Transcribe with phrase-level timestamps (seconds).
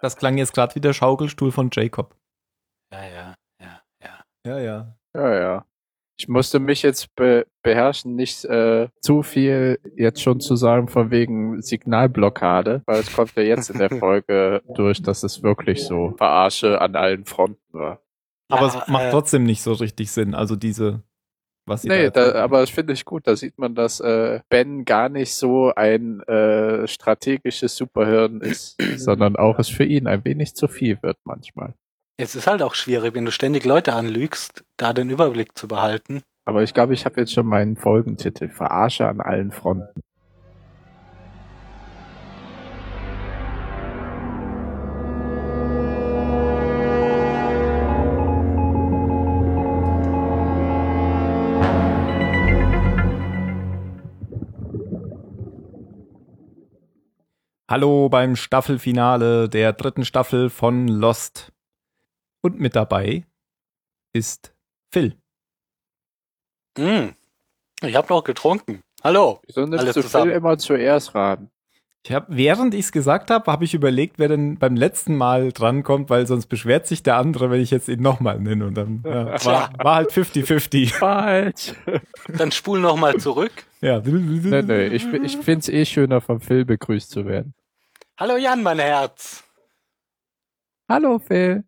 [0.00, 2.14] Das klang jetzt gerade wie der Schaukelstuhl von Jacob.
[2.92, 4.24] Ja, ja, ja, ja.
[4.46, 4.96] Ja, ja.
[5.14, 5.66] Ja, ja.
[6.16, 11.10] Ich musste mich jetzt be beherrschen, nicht äh, zu viel jetzt schon zu sagen von
[11.10, 16.14] wegen Signalblockade, weil es kommt ja jetzt in der Folge durch, dass es wirklich so
[16.18, 18.00] Verarsche an allen Fronten war.
[18.48, 20.34] Aber Ja, es macht äh, trotzdem nicht so richtig Sinn.
[20.34, 21.02] Also diese,
[21.66, 23.26] was sie Nee, da da, aber das finde ich gut.
[23.26, 29.36] Da sieht man, dass äh, Ben gar nicht so ein äh, strategisches Superhirn ist, sondern
[29.36, 31.74] auch es für ihn ein wenig zu viel wird manchmal.
[32.16, 36.22] Es ist halt auch schwierig, wenn du ständig Leute anlügst, da den Überblick zu behalten.
[36.44, 38.48] Aber ich glaube, ich habe jetzt schon meinen Folgentitel.
[38.48, 40.00] Verarsche an allen Fronten.
[57.74, 61.50] Hallo beim Staffelfinale der dritten Staffel von Lost.
[62.40, 63.24] Und mit dabei
[64.12, 64.54] ist
[64.92, 65.16] Phil.
[66.78, 67.16] Hm.
[67.82, 68.80] Ich habe noch getrunken.
[69.02, 69.40] Hallo.
[69.44, 70.26] Wieso nimmst Alles du zusammen.
[70.26, 71.50] Phil immer zuerst ran?
[72.06, 75.50] Ich hab, während ich es gesagt habe, habe ich überlegt, wer denn beim letzten Mal
[75.50, 78.66] drankommt, weil sonst beschwert sich der andere, wenn ich jetzt ihn nochmal nenne.
[78.66, 80.94] Und dann ja, war, war halt 50-50.
[80.94, 81.74] Falsch.
[82.28, 83.50] Dann spul noch mal zurück.
[83.80, 83.98] Ja.
[83.98, 87.52] nee, nee, ich, ich finde es eh schöner, vom Phil begrüßt zu werden.
[88.16, 89.42] Hallo Jan, mein Herz.
[90.88, 91.64] Hallo Phil.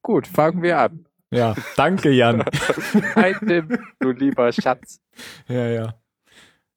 [0.00, 1.08] Gut, fangen wir an.
[1.32, 2.44] Ja, danke, Jan.
[3.40, 5.00] Tim, du lieber Schatz.
[5.48, 5.94] Ja, ja.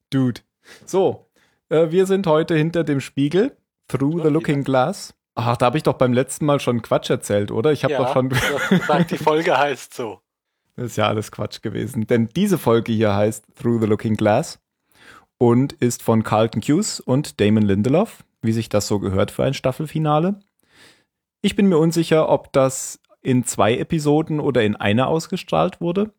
[0.09, 0.41] Dude.
[0.87, 1.29] So,
[1.69, 3.55] äh, wir sind heute hinter dem Spiegel,
[3.89, 5.13] Through the Looking Glass.
[5.35, 7.71] Ach, da habe ich doch beim letzten Mal schon Quatsch erzählt, oder?
[7.71, 8.29] Ich habe ja, doch schon.
[8.29, 10.19] gesagt, die Folge heißt so.
[10.77, 12.07] Das ist ja alles Quatsch gewesen.
[12.07, 14.59] Denn diese Folge hier heißt Through the Looking Glass
[15.37, 19.53] und ist von Carlton Hughes und Damon Lindelof, wie sich das so gehört für ein
[19.53, 20.39] Staffelfinale.
[21.41, 26.13] Ich bin mir unsicher, ob das in zwei Episoden oder in einer ausgestrahlt wurde.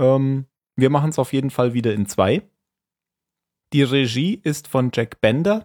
[0.00, 0.46] Ähm,
[0.76, 2.42] wir machen es auf jeden Fall wieder in zwei.
[3.72, 5.64] Die Regie ist von Jack Bender.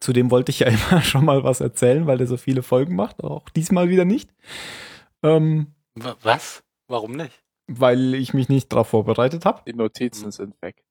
[0.00, 2.96] Zu dem wollte ich ja immer schon mal was erzählen, weil er so viele Folgen
[2.96, 3.22] macht.
[3.22, 4.30] Auch diesmal wieder nicht.
[5.22, 6.62] Ähm, was?
[6.88, 7.46] Warum nicht?
[7.68, 9.62] weil ich mich nicht darauf vorbereitet habe.
[9.66, 10.84] Die Notizen sind weg.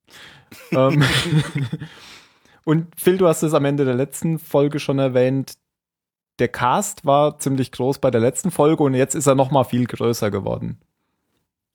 [0.72, 1.02] ähm,
[2.66, 5.54] und Phil, du hast es am Ende der letzten Folge schon erwähnt.
[6.40, 9.62] Der Cast war ziemlich groß bei der letzten Folge und jetzt ist er noch mal
[9.62, 10.80] viel größer geworden.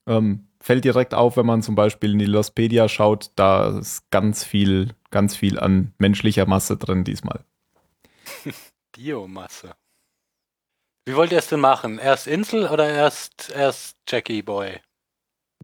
[0.06, 4.44] Ähm, fällt direkt auf, wenn man zum Beispiel in die Lostpedia schaut, da ist ganz
[4.44, 7.46] viel, ganz viel an menschlicher Masse drin diesmal.
[8.91, 9.72] Biomasse.
[11.06, 12.00] Wie wollt ihr es denn machen?
[12.00, 14.81] Erst Insel oder erst, erst Jackie Boy?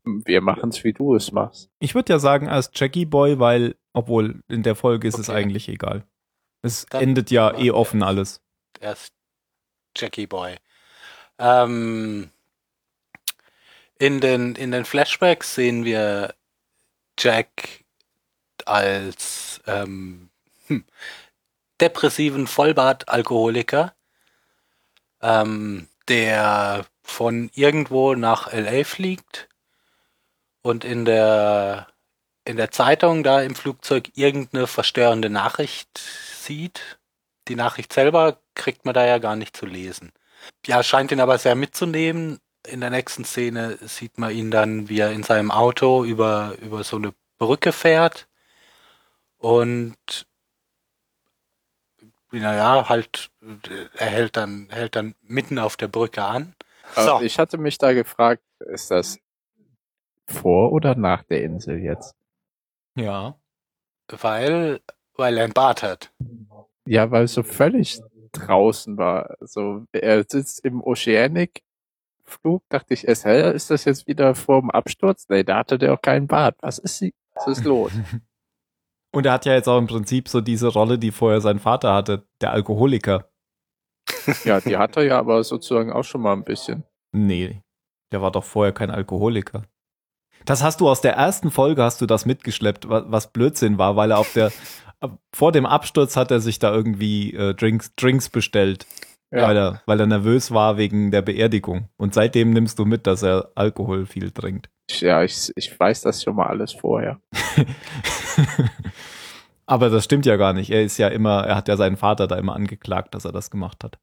[0.05, 1.69] Wir machen es, wie du es machst.
[1.79, 5.39] Ich würde ja sagen als Jackie Boy, weil, obwohl in der Folge ist es Okay.
[5.39, 6.03] eigentlich egal.
[6.61, 8.07] Es Dann endet ja eh offen es.
[8.07, 8.41] alles.
[8.79, 9.13] Erst
[9.95, 10.57] Jackie Boy.
[11.39, 12.29] Ähm,
[13.99, 16.33] in, den, in den Flashbacks sehen wir
[17.19, 17.83] Jack
[18.65, 20.29] als ähm,
[20.67, 20.85] hm,
[21.81, 23.93] depressiven Vollbart-Alkoholiker,
[25.21, 29.47] ähm, der von irgendwo nach LA fliegt
[30.61, 31.87] und in der
[32.47, 36.97] in der Zeitung da im Flugzeug irgendeine verstörende Nachricht sieht.
[37.49, 40.13] Die Nachricht selber kriegt man da ja gar nicht zu lesen.
[40.65, 42.39] Ja, scheint ihn aber sehr mitzunehmen.
[42.65, 46.83] In der nächsten Szene sieht man ihn dann, wie er in seinem Auto über, über
[46.83, 48.27] so eine Brücke fährt
[49.37, 50.25] und
[52.31, 53.29] naja, halt,
[53.97, 56.55] er hält dann, hält dann mitten auf der Brücke an.
[56.95, 59.19] So, Äh, Ich hatte mich da gefragt, ist das
[60.27, 62.15] vor oder nach der Insel jetzt?
[62.97, 63.39] Ja.
[64.09, 64.81] weil,
[65.15, 66.11] weil er ein Bart hat.
[66.85, 67.99] Ja, weil es so völlig
[68.31, 69.35] draußen war.
[69.41, 71.63] So, er sitzt im Oceanic
[72.23, 75.27] Flug, dachte ich erst, hä, ist das jetzt wieder vor dem Absturz?
[75.29, 76.57] Nee, da hatte der auch keinen Bart.
[76.59, 77.13] Was ist sie?
[77.35, 77.91] Was ist los?
[79.15, 81.93] Und er hat ja jetzt auch im Prinzip so diese Rolle, die vorher sein Vater
[81.93, 83.29] hatte, der Alkoholiker.
[84.43, 86.83] ja, die hat er ja aber sozusagen auch schon mal ein bisschen.
[87.13, 87.61] Nee,
[88.11, 89.63] der war doch vorher kein Alkoholiker.
[90.47, 93.95] Das hast du aus der ersten Folge hast du das mitgeschleppt, wa- was Blödsinn war,
[93.95, 94.51] weil er auf der
[95.31, 98.88] vor dem Absturz hat er sich da irgendwie äh, Drinks, Drinks bestellt,
[99.29, 99.44] Ja.
[99.47, 101.89] weil, er, weil er nervös war wegen der Beerdigung.
[101.97, 104.69] Und seitdem nimmst du mit, dass er Alkohol viel trinkt.
[104.89, 107.19] Ja, ich, ich weiß das schon mal alles vorher.
[109.65, 110.69] Aber das stimmt ja gar nicht.
[110.71, 113.51] Er ist ja immer, er hat ja seinen Vater da immer angeklagt, dass er das
[113.51, 113.97] gemacht hat.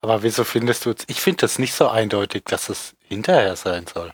[0.00, 3.84] Aber wieso findest du jetzt, ich finde das nicht so eindeutig, dass es hinterher sein
[3.92, 4.12] soll.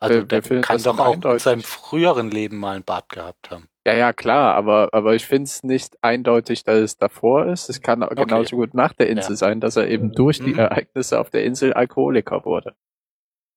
[0.00, 3.68] Also der kann doch auch in seinem früheren Leben mal ein Bart gehabt haben.
[3.86, 7.68] Ja, ja, klar, aber, aber ich finde es nicht eindeutig, dass es davor ist.
[7.70, 8.24] Es kann auch Okay.
[8.24, 9.36] genauso gut nach der Insel Ja.
[9.36, 10.58] sein, dass er eben durch die Mhm.
[10.58, 12.74] Ereignisse auf der Insel Alkoholiker wurde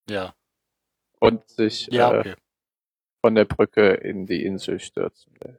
[0.08, 0.34] Ja.
[1.20, 2.34] und sich Ja, äh, okay.
[3.24, 5.58] von der Brücke in die Insel stürzen will.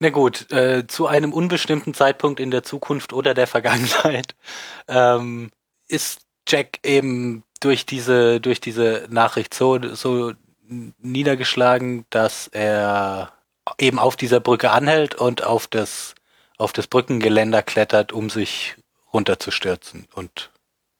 [0.00, 4.34] Na gut, äh, zu einem unbestimmten Zeitpunkt in der Zukunft oder der Vergangenheit
[4.88, 5.50] ähm,
[5.88, 10.32] ist Jack eben durch diese durch diese Nachricht so so
[10.68, 13.32] niedergeschlagen, dass er
[13.78, 16.14] eben auf dieser Brücke anhält und auf das
[16.58, 18.76] auf das Brückengeländer klettert, um sich
[19.12, 20.50] runterzustürzen und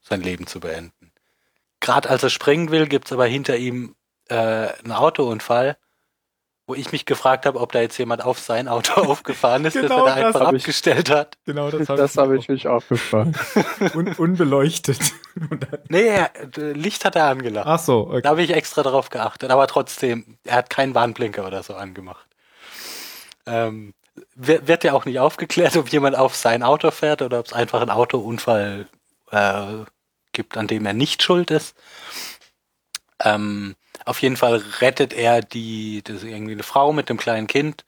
[0.01, 1.13] sein Leben zu beenden.
[1.81, 3.95] Gerade als er springen will, gibt's aber hinter ihm
[4.29, 5.77] äh, einen Autounfall,
[6.67, 9.89] wo ich mich gefragt habe, ob da jetzt jemand auf sein Auto aufgefahren ist, Genau,
[9.89, 11.37] das er da einfach hab ich- abgestellt hat.
[11.45, 13.35] Genau, das Das habe ich mich auch gefragt.
[13.95, 14.99] Un unbeleuchtet.
[15.89, 16.29] Nee, äh,
[16.73, 17.67] Licht hat er angelacht.
[17.67, 18.23] Ach so, okay.
[18.23, 22.27] Da habe ich extra drauf geachtet, aber trotzdem, er hat keinen Warnblinker oder so angemacht.
[23.47, 23.93] Ähm,
[24.37, 27.53] wird, wird ja auch nicht aufgeklärt, ob jemand auf sein Auto fährt oder ob es
[27.53, 28.87] einfach einen Autounfall
[29.31, 29.85] äh,
[30.33, 31.75] gibt, an dem er nicht schuld ist.
[33.25, 37.47] Ähm, auf jeden Fall rettet er die, das ist irgendwie eine Frau mit einem kleinen
[37.47, 37.85] Kind,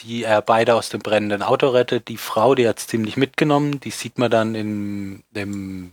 [0.00, 2.08] die er beide aus dem brennenden Auto rettet.
[2.08, 5.92] Die Frau, die hat's ziemlich mitgenommen, die sieht man dann im, im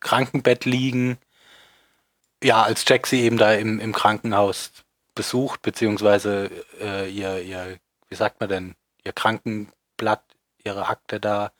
[0.00, 1.18] Krankenbett liegen.
[2.42, 4.72] Ja, als Jack sie eben da im, im Krankenhaus
[5.14, 7.78] besucht, beziehungsweise äh, ihr, ihr,
[8.08, 10.22] wie sagt man denn, ihr Krankenblatt,
[10.64, 11.52] ihre Akte da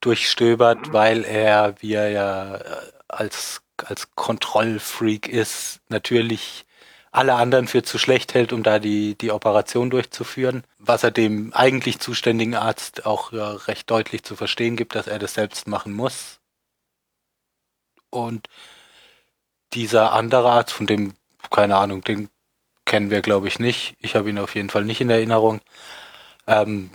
[0.00, 6.66] durchstöbert, weil er, wie er ja äh, als, als Kontrollfreak ist, natürlich
[7.14, 11.52] alle anderen für zu schlecht hält, um da die, die Operation durchzuführen, was er dem
[11.52, 15.92] eigentlich zuständigen Arzt auch ja, recht deutlich zu verstehen gibt, dass er das selbst machen
[15.92, 16.40] muss.
[18.10, 18.48] Und
[19.74, 21.14] dieser andere Arzt, von dem,
[21.50, 22.30] keine Ahnung, den
[22.84, 23.94] kennen wir, glaube ich, nicht.
[24.00, 25.60] Ich habe ihn auf jeden Fall nicht in Erinnerung.
[26.46, 26.90] Ähm,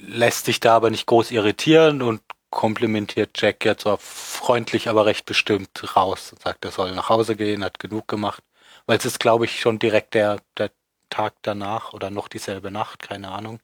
[0.00, 2.20] lässt sich da aber nicht groß irritieren und
[2.50, 7.36] komplimentiert Jack jetzt so freundlich, aber recht bestimmt raus und sagt, er soll nach Hause
[7.36, 8.42] gehen, hat genug gemacht.
[8.86, 10.70] Weil es ist, glaube ich, schon direkt der, der
[11.10, 13.60] Tag danach oder noch dieselbe Nacht, keine Ahnung.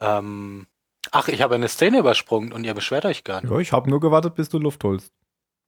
[0.00, 0.66] Ähm,
[1.10, 3.50] ach, ich habe eine Szene übersprungen und ihr beschwert euch gar nicht.
[3.50, 5.12] Ja, ich habe nur gewartet, bis du Luft holst.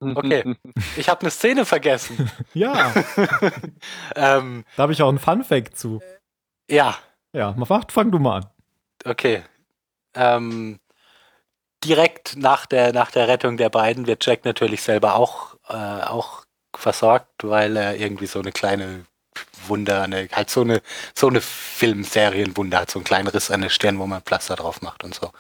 [0.01, 0.57] Okay.
[0.97, 2.31] Ich habe eine Szene vergessen.
[2.55, 2.93] Ja,
[4.17, 6.01] ähm, da habe ich auch einen Fun-Fact zu.
[6.69, 6.97] ja,
[7.33, 8.47] Ja, mach, fang du mal an.
[9.05, 9.43] Okay.
[10.15, 10.79] Ähm,
[11.85, 16.45] direkt nach der, nach der Rettung der beiden wird Jack natürlich selber auch, äh, auch
[16.75, 19.07] versorgt, weil er irgendwie so eine kleine
[19.67, 20.83] Wunder, eine, halt so eine,
[21.15, 24.83] so eine Filmserienwunde hat, so einen kleinen Riss an der Stirn, wo man Pflaster drauf
[24.83, 25.33] macht und so.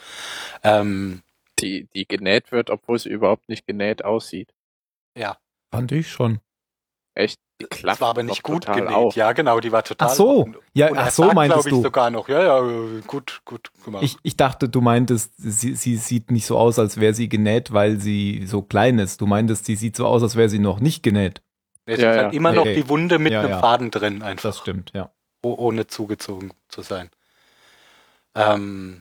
[0.64, 1.22] Ähm,
[1.60, 4.54] Die, die genäht wird, obwohl sie überhaupt nicht genäht aussieht.
[5.16, 5.38] ja,
[5.70, 6.40] Fand ich schon.
[7.14, 7.40] Echt?
[7.62, 8.88] Die das klappt war aber nicht gut genäht.
[8.88, 9.14] auf.
[9.16, 10.08] Ja, genau, die war total.
[10.08, 10.52] Ach so.
[10.74, 11.82] Ja, ach so sagt, meintest glaub ich, du.
[11.82, 14.02] sogar noch, ja, ja, gut, gut gemacht.
[14.02, 17.72] Ich, ich dachte, du meintest, sie, sie sieht nicht so aus, als wäre sie genäht,
[17.72, 19.20] weil sie so klein ist.
[19.20, 21.42] Du meintest, sie sieht so aus, als wäre sie noch nicht genäht.
[21.86, 22.22] es Ja, ist ja.
[22.24, 22.74] halt immer noch Okay.
[22.74, 23.60] die Wunde mit Ja, einem ja.
[23.60, 24.42] Faden drin einfach.
[24.50, 25.10] Das stimmt, ja.
[25.42, 27.10] oh- ohne zugezogen zu sein.
[28.34, 29.00] Ähm,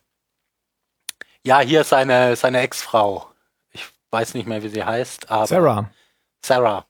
[1.43, 3.27] ja, hier seine, seine Ex-Frau.
[3.71, 5.89] Ich weiß nicht mehr, wie sie heißt, aber Sarah.
[6.45, 6.85] Sarah,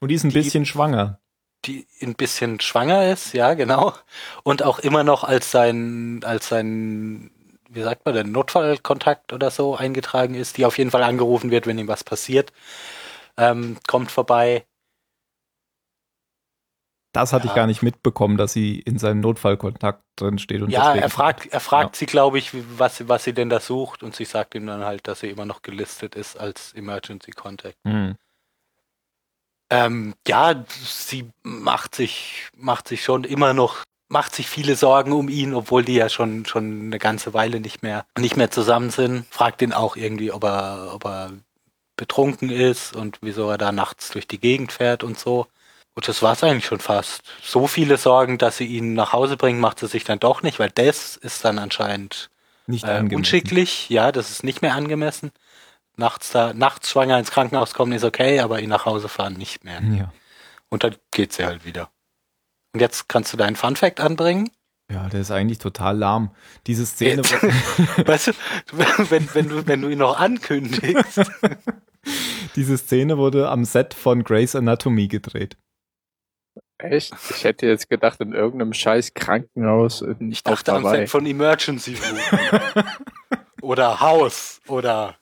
[0.00, 1.20] Und die ist ein Die- bisschen schwanger.
[1.64, 3.94] die ein bisschen schwanger ist, ja, genau.
[4.42, 7.30] Und auch immer noch als sein, als sein,
[7.70, 11.66] wie sagt man denn, Notfallkontakt oder so eingetragen ist, die auf jeden Fall angerufen wird,
[11.66, 12.52] wenn ihm was passiert.
[13.38, 14.66] Ähm, kommt vorbei.
[17.14, 17.56] Das hatte ich Ja.
[17.56, 20.62] gar nicht mitbekommen, dass sie in seinem Notfallkontakt drin steht.
[20.62, 23.60] Und Ja, er fragt, er fragt sie, glaube ich, was, sie- was sie denn da
[23.60, 27.30] sucht und sie sagt ihm dann halt, dass sie immer noch gelistet ist als Emergency
[27.30, 27.78] Contact.
[27.86, 28.16] Hm.
[29.70, 35.28] Ähm, ja, sie macht sich, macht sich schon immer noch, macht sich viele Sorgen um
[35.28, 39.26] ihn, obwohl die ja schon, schon eine ganze Weile nicht mehr, nicht mehr zusammen sind.
[39.30, 41.32] Fragt ihn auch irgendwie, ob er, ob er
[41.96, 45.46] betrunken ist und wieso er da nachts durch die Gegend fährt und so.
[45.94, 47.22] Und das war's eigentlich schon fast.
[47.42, 50.58] So viele Sorgen, dass sie ihn nach Hause bringen, macht sie sich dann doch nicht,
[50.58, 52.30] weil das ist dann anscheinend
[52.66, 53.88] Nicht äh, unschicklich.
[53.90, 55.30] Ja, das ist nicht mehr angemessen.
[55.96, 59.64] Nachts da, nachts schwanger ins Krankenhaus kommen ist okay, aber ihn nach Hause fahren nicht
[59.64, 59.80] mehr.
[59.82, 60.12] Ja.
[60.68, 61.90] Und dann geht sie halt wieder.
[62.72, 64.50] Und jetzt kannst du deinen Fun Fact anbringen.
[64.90, 66.34] ja, der ist eigentlich total lahm.
[66.66, 67.22] Diese Szene,
[68.06, 68.32] weißt du,
[69.10, 71.20] wenn, wenn, du, wenn du ihn noch ankündigst.
[72.56, 75.56] diese Szene wurde am Set von Grey's Anatomy gedreht.
[76.78, 77.14] Echt?
[77.30, 80.84] Ich hätte jetzt gedacht, in irgendeinem scheiß Krankenhaus in Ich dachte am.
[80.84, 82.82] Set von Emergency Room.
[83.62, 84.60] oder Haus.
[84.66, 85.16] Oder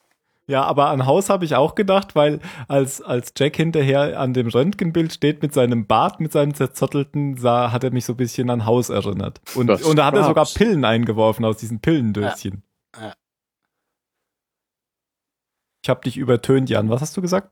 [0.48, 4.48] Ja, aber an Haus habe ich auch gedacht, weil als, als Jack hinterher an dem
[4.48, 8.50] Röntgenbild steht mit seinem Bart, mit seinem zerzottelten, sah, hat er mich so ein bisschen
[8.50, 9.40] an Haus erinnert.
[9.54, 10.46] Und, Das und da hat er sogar.
[10.46, 12.64] Pillen eingeworfen aus diesen Pillendöschen.
[12.96, 13.02] Ja.
[13.08, 13.14] Ja.
[15.84, 16.90] Ich habe dich übertönt, Jan.
[16.90, 17.50] Was hast du gesagt?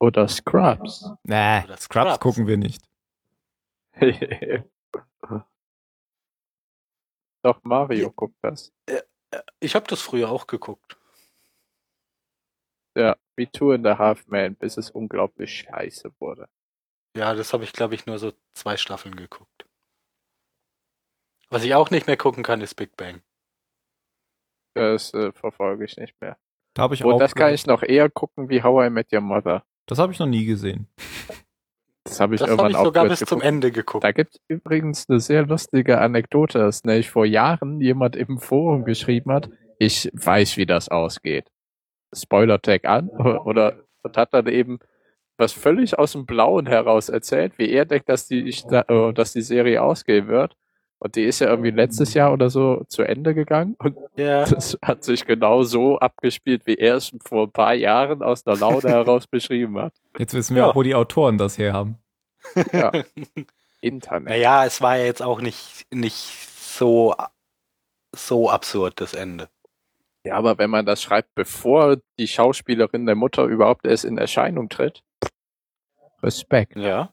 [0.00, 1.08] Oder Scrubs.
[1.22, 2.20] Nee, Oder Scrubs Scrubs.
[2.20, 2.82] gucken wir nicht.
[7.44, 8.72] Doch, Mario guckt das.
[9.60, 10.96] Ich habe das früher auch geguckt.
[12.96, 16.48] Ja, wie Two and a Half Man, bis es unglaublich scheiße wurde.
[17.16, 19.66] Ja, das habe ich, glaube ich, nur so zwei Staffeln geguckt.
[21.50, 23.22] Was ich auch nicht mehr gucken kann, ist Big Bang.
[24.74, 26.38] Das äh, verfolge ich nicht mehr.
[26.74, 27.18] Da habe ich Und auch.
[27.18, 29.64] das kann ich noch eher gucken wie How I Met Your Mother.
[29.86, 30.88] das habe ich noch nie gesehen.
[32.04, 33.44] Das habe ich Das irgendwann ich sogar bis zum geguckt.
[33.44, 34.04] Ende geguckt.
[34.04, 38.84] Da gibt es übrigens eine sehr lustige Anekdote, dass nämlich vor Jahren jemand im Forum
[38.84, 41.51] geschrieben hat, ich weiß, wie das ausgeht.
[42.14, 44.78] Spoiler-Tag an oder und hat dann eben
[45.38, 49.40] was völlig aus dem Blauen heraus erzählt, wie er denkt, dass die, äh, dass die
[49.42, 50.56] Serie ausgehen wird.
[50.98, 53.74] Und die ist ja irgendwie letztes Jahr oder so zu Ende gegangen.
[53.78, 58.22] Und Ja, das hat sich genau so abgespielt, wie er es vor ein paar Jahren
[58.22, 59.94] aus der Laune heraus beschrieben hat.
[60.18, 60.70] Jetzt wissen wir Ja.
[60.70, 61.98] auch, wo die Autoren das her haben.
[62.72, 62.92] Ja.
[63.80, 64.28] Internet.
[64.28, 67.14] naja, es war ja jetzt auch nicht, nicht so,
[68.14, 69.48] so absurd, das Ende.
[70.24, 74.68] Ja, aber wenn man das schreibt, bevor die Schauspielerin der Mutter überhaupt erst in Erscheinung
[74.68, 75.02] tritt,
[76.22, 76.76] Respekt.
[76.76, 77.12] Ja.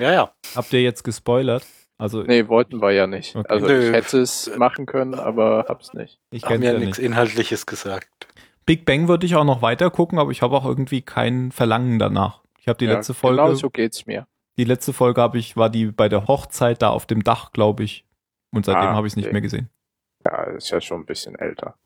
[0.00, 0.32] Ja, ja.
[0.54, 1.66] Habt ihr jetzt gespoilert?
[1.96, 3.34] Also Nee, wollten wir ja nicht.
[3.34, 3.48] Okay.
[3.48, 3.86] Also Nö.
[3.88, 6.20] ich hätte es machen können, aber hab's nicht.
[6.30, 7.06] ich Haben kenne ja nichts nicht.
[7.06, 8.28] Inhaltliches gesagt.
[8.66, 11.98] Big Bang würde ich auch noch weiter gucken, aber ich habe auch irgendwie kein Verlangen
[11.98, 12.42] danach.
[12.60, 14.26] Ich habe die ja, letzte Folge, Genau so geht's mir.
[14.58, 17.82] die letzte Folge habe ich, war die bei der Hochzeit da auf dem Dach, glaube
[17.82, 18.04] ich.
[18.54, 19.32] Und seitdem Ah, habe ich es nicht okay.
[19.32, 19.70] mehr gesehen.
[20.24, 21.76] Ja, ist ja schon ein bisschen älter.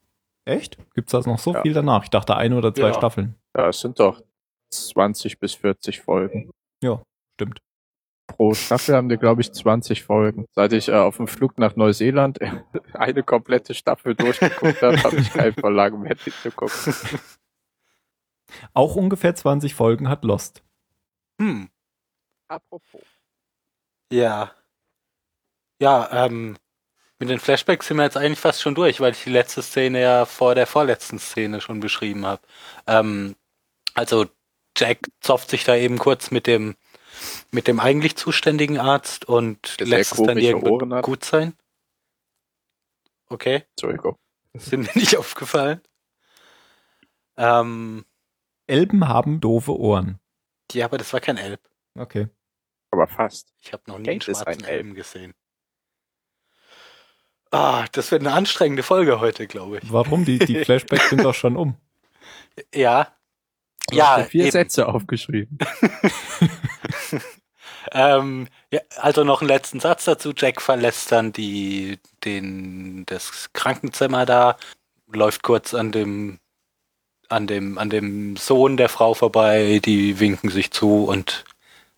[0.45, 0.77] Echt?
[0.95, 1.63] Gibt's das noch so Ja.
[1.63, 2.05] viel danach?
[2.05, 2.95] Ich dachte ein oder zwei Ja.
[2.95, 3.37] Staffeln.
[3.57, 4.23] Ja, es sind doch
[4.71, 6.51] 20 bis 40 Folgen.
[7.35, 7.61] Stimmt.
[8.27, 10.47] Pro Staffel haben die, glaube ich, 20 Folgen.
[10.55, 12.39] Seit ich äh, auf dem Flug nach Neuseeland
[12.95, 16.95] eine komplette Staffel durchgeguckt habe, habe ich kein Verlangen mehr, die zu gucken.
[18.75, 20.63] Auch ungefähr 20 Folgen hat Lost.
[21.41, 21.71] Hm.
[22.49, 23.03] Apropos.
[24.13, 24.53] Ja.
[25.81, 26.57] Ja, ähm,
[27.23, 30.01] mit den Flashbacks sind wir jetzt eigentlich fast schon durch, weil ich die letzte Szene
[30.01, 32.43] ja vor der vorletzten Szene schon beschrieben habe.
[32.89, 33.37] Ähm,
[33.95, 34.27] also
[34.77, 36.75] Jack zopft sich da eben kurz mit dem
[37.53, 40.37] mit dem eigentlich zuständigen Arzt und Der lässt es dann
[40.93, 41.05] hat.
[41.05, 41.55] gut sein.
[43.29, 44.19] Okay, Entschuldigung.
[44.55, 45.81] sind mir nicht aufgefallen.
[47.37, 48.05] Ähm,
[48.67, 50.19] Elben haben doofe Ohren.
[50.73, 51.61] ja, aber das war kein Elb.
[51.97, 52.27] Okay.
[52.91, 53.53] Aber fast.
[53.61, 54.77] Ich habe noch nie einen Kate ist schwarzen ein Elb.
[54.79, 55.35] Elben gesehen.
[57.53, 59.93] Ah, das wird eine anstrengende Folge heute, glaube ich.
[59.93, 60.25] Warum?
[60.25, 61.77] Die, die Flashbacks sind doch schon um.
[62.75, 63.13] Ja.
[63.91, 64.53] Du Ja, hast vier eben.
[64.53, 65.59] Sätze aufgeschrieben.
[67.91, 70.33] Ähm, ja, also noch einen letzten Satz dazu.
[70.37, 74.57] Jack verlässt dann die, den, das Krankenzimmer da,
[75.13, 76.39] läuft kurz an dem,
[77.29, 81.45] an dem, an dem Sohn der Frau vorbei, die winken sich zu und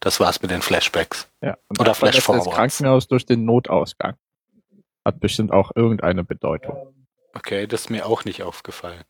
[0.01, 1.29] das war's mit den Flashbacks.
[1.43, 1.57] Ja.
[1.69, 2.57] Und Oder verlässt das Flash-Forwards.
[2.57, 4.17] Krankenhaus durch den Notausgang.
[5.05, 6.95] Hat bestimmt auch irgendeine Bedeutung.
[7.35, 9.03] Okay, das ist mir auch nicht aufgefallen.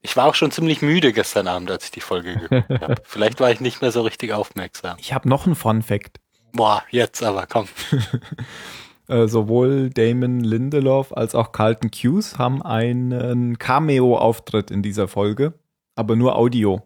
[0.00, 3.02] Ich war auch schon ziemlich müde gestern Abend, als ich die Folge geguckt habe.
[3.04, 4.96] Vielleicht war ich nicht mehr so richtig aufmerksam.
[4.98, 6.18] Ich habe noch einen Fun Fact.
[6.52, 7.68] Boah, jetzt aber, komm.
[9.08, 15.54] Äh, sowohl Damon Lindelof als auch Carlton Hughes haben einen Cameo-Auftritt in dieser Folge,
[15.96, 16.82] aber nur Audio.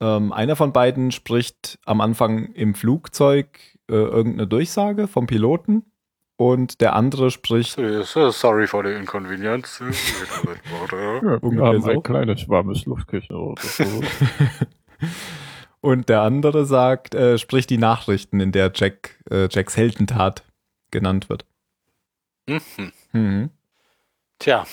[0.00, 5.84] Ähm, einer von beiden spricht am Anfang im Flugzeug äh, irgendeine Durchsage vom Piloten
[6.40, 9.78] und der andere spricht Sorry for the inconvenience.
[10.90, 12.00] Ja, Ungefähr so.
[12.00, 13.84] kleines warmes Luftkissen oder so.
[15.82, 20.42] und der andere sagt, äh, spricht die Nachrichten, in der Jack äh, Jacks Heldentat
[20.90, 21.44] genannt wird.
[22.48, 22.92] Mhm.
[23.12, 23.50] Mhm.
[24.38, 24.64] Tja.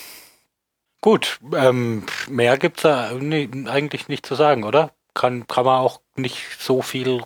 [1.01, 4.93] Gut, ähm, mehr gibt's da nee, eigentlich nicht zu sagen, oder?
[5.13, 7.23] Kann, kann man auch nicht so viel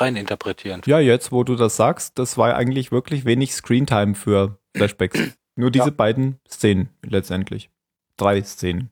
[0.00, 0.82] reininterpretieren.
[0.86, 5.18] Ja, jetzt, wo du das sagst, das war eigentlich wirklich wenig Screentime für Flashbacks.
[5.56, 5.90] Nur diese Ja.
[5.92, 7.70] beiden Szenen letztendlich.
[8.16, 8.90] Drei Szenen.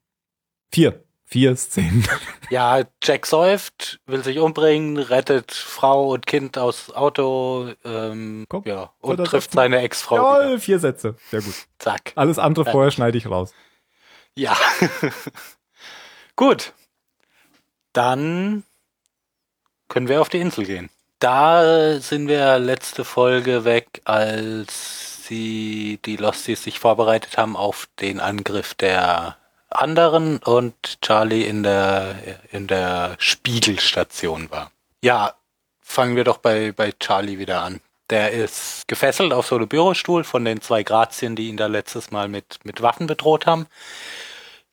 [0.71, 1.03] Vier.
[1.25, 2.07] Vier Szenen.
[2.51, 8.93] Ja, Jack säuft, will sich umbringen, rettet Frau und Kind aus Auto, ähm, Komm, ja,
[9.01, 11.17] und oder trifft seine Ex-Frau Jawohl, vier Sätze.
[11.31, 11.55] Sehr gut.
[11.79, 12.13] Zack.
[12.15, 12.73] Alles andere Ja.
[12.73, 13.55] vorher schneide ich raus.
[14.37, 14.55] Ja.
[16.37, 16.75] Gut.
[17.95, 18.65] Dann
[19.93, 20.89] können wir auf die Insel gehen.
[21.19, 28.19] Da sind wir letzte Folge weg, als sie, die Losties sich vorbereitet haben auf den
[28.19, 29.37] Angriff der
[29.69, 32.17] anderen und Charlie in der,
[32.51, 34.71] in der Spiegelstation war.
[35.03, 35.35] Ja,
[35.83, 37.81] fangen wir doch bei, bei Charlie wieder an.
[38.09, 42.11] Der ist gefesselt auf so einem Bürostuhl von den zwei Grazien, die ihn da letztes
[42.11, 43.67] Mal mit, mit Waffen bedroht haben.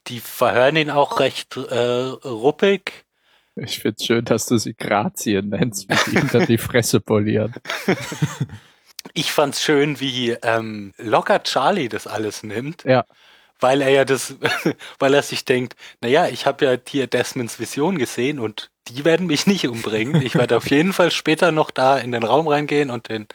[0.07, 3.05] Die verhören ihn auch recht äh, ruppig.
[3.55, 7.53] Ich find's schön, dass du sie Grazien nennst, wie die hinter die Fresse polieren.
[9.13, 12.83] Ich fand's schön, wie ähm, locker Charlie das alles nimmt.
[12.83, 13.05] Ja.
[13.59, 14.35] Weil er ja das,
[14.99, 19.27] weil er sich denkt, naja, ich habe ja hier Desmonds Vision gesehen und die werden
[19.27, 20.21] mich nicht umbringen.
[20.21, 23.27] Ich werde auf jeden Fall später noch da in den Raum reingehen und den,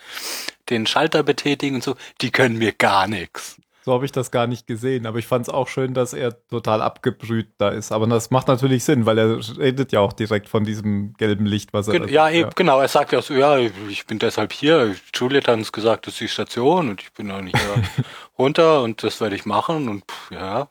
[0.70, 1.96] den Schalter betätigen und so.
[2.20, 3.56] Die können mir gar nichts.
[3.84, 6.46] So habe ich das gar nicht gesehen, aber ich fand es auch schön, dass er
[6.48, 7.92] total abgebrüht da ist.
[7.92, 11.74] Aber das macht natürlich Sinn, weil er redet ja auch direkt von diesem gelben Licht,
[11.74, 12.00] was er.
[12.00, 12.80] Gen ja, eben, genau.
[12.80, 14.96] Er sagt ja so, ja, ich bin deshalb hier.
[15.14, 17.58] Juliet hat uns gesagt, das ist die Station und ich bin noch nicht
[18.38, 20.70] runter und das werde ich machen und pff, ja.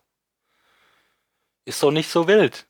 [1.65, 2.65] Ist doch nicht so wild.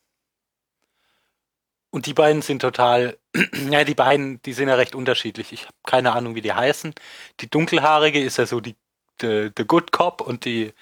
[1.89, 3.17] Und die beiden sind total,
[3.71, 5.53] ja, die beiden, die sind ja recht unterschiedlich.
[5.53, 6.93] Ich habe keine Ahnung, wie die heißen.
[7.39, 8.75] Die dunkelhaarige ist ja so die
[9.21, 10.73] the, the Good Cop und die,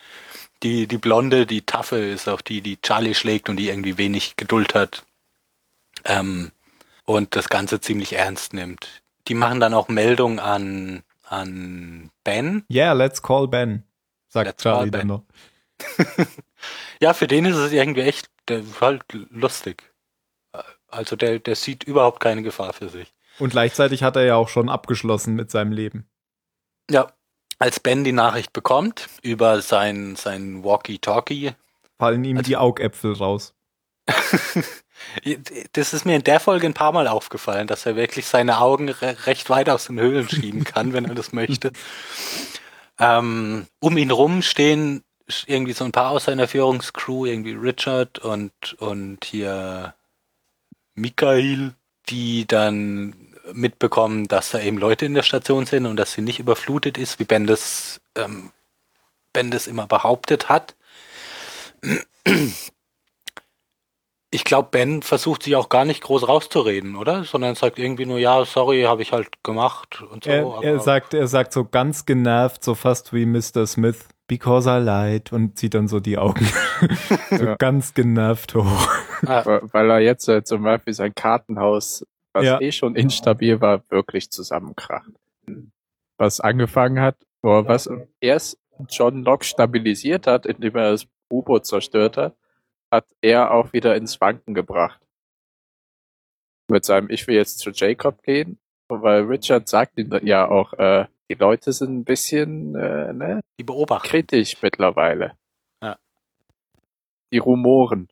[0.64, 4.36] die, die Blonde, die Taffe ist auch die, die Charlie schlägt und die irgendwie wenig
[4.36, 5.06] Geduld hat.
[6.06, 6.52] Ähm,
[7.06, 9.04] und das Ganze ziemlich ernst nimmt.
[9.28, 12.64] Die machen dann auch Meldung an, an Ben.
[12.72, 13.84] Yeah, let's call Ben,
[14.30, 15.24] sagt let's Charlie dann noch.
[17.02, 19.84] ja, für den ist es irgendwie echt der, halt lustig.
[20.88, 23.14] Also der, der sieht überhaupt keine Gefahr für sich.
[23.40, 26.10] Und gleichzeitig hat er ja auch schon abgeschlossen mit seinem Leben.
[26.90, 27.14] Ja,
[27.62, 31.52] als Ben die Nachricht bekommt über sein, sein Walkie-Talkie,
[32.00, 33.54] fallen ihm also, die Augäpfel raus.
[35.74, 38.90] das ist mir in der Folge ein paar Mal aufgefallen, dass er wirklich seine Augen
[38.90, 41.72] re recht weit aus den Höhlen schieben kann, wenn er das möchte.
[42.98, 45.04] Ähm, um ihn rum stehen
[45.46, 49.94] irgendwie so ein paar aus seiner Führungscrew, irgendwie Richard und, und hier
[50.96, 51.76] Michael,
[52.10, 53.21] die dann
[53.54, 57.20] mitbekommen, dass da eben Leute in der Station sind und dass sie nicht überflutet ist,
[57.20, 58.52] wie Ben das, ähm,
[59.34, 60.76] ben das immer behauptet hat.
[64.34, 67.24] Ich glaube, Ben versucht sich auch gar nicht groß rauszureden, oder?
[67.24, 70.30] Sondern sagt irgendwie nur, ja, sorry, habe ich halt gemacht und so.
[70.30, 73.68] Er, er, sagt, er sagt so ganz genervt, so fast wie Mr.
[73.68, 76.48] Smith, because I lied und zieht dann so die Augen
[77.30, 77.56] so ja.
[77.56, 78.88] ganz genervt hoch.
[79.26, 79.60] Ah.
[79.74, 82.62] Weil er jetzt äh, zum Beispiel sein Kartenhaus was ja.
[82.62, 85.12] eh schon instabil war, wirklich zusammenkracht.
[86.18, 87.90] Was angefangen hat, oder was
[88.20, 92.36] erst John Locke stabilisiert hat, indem er das U-Boot zerstört hat,
[92.92, 95.02] hat er auch wieder ins Wanken gebracht.
[96.68, 101.08] Mit seinem Ich will jetzt zu Jacob gehen, weil Richard sagt ihm ja auch, äh,
[101.30, 103.42] die Leute sind ein bisschen äh, ne?
[103.60, 104.08] die beobachten.
[104.08, 105.38] kritisch mittlerweile.
[105.82, 105.98] Ja.
[107.32, 108.10] Die Rumoren.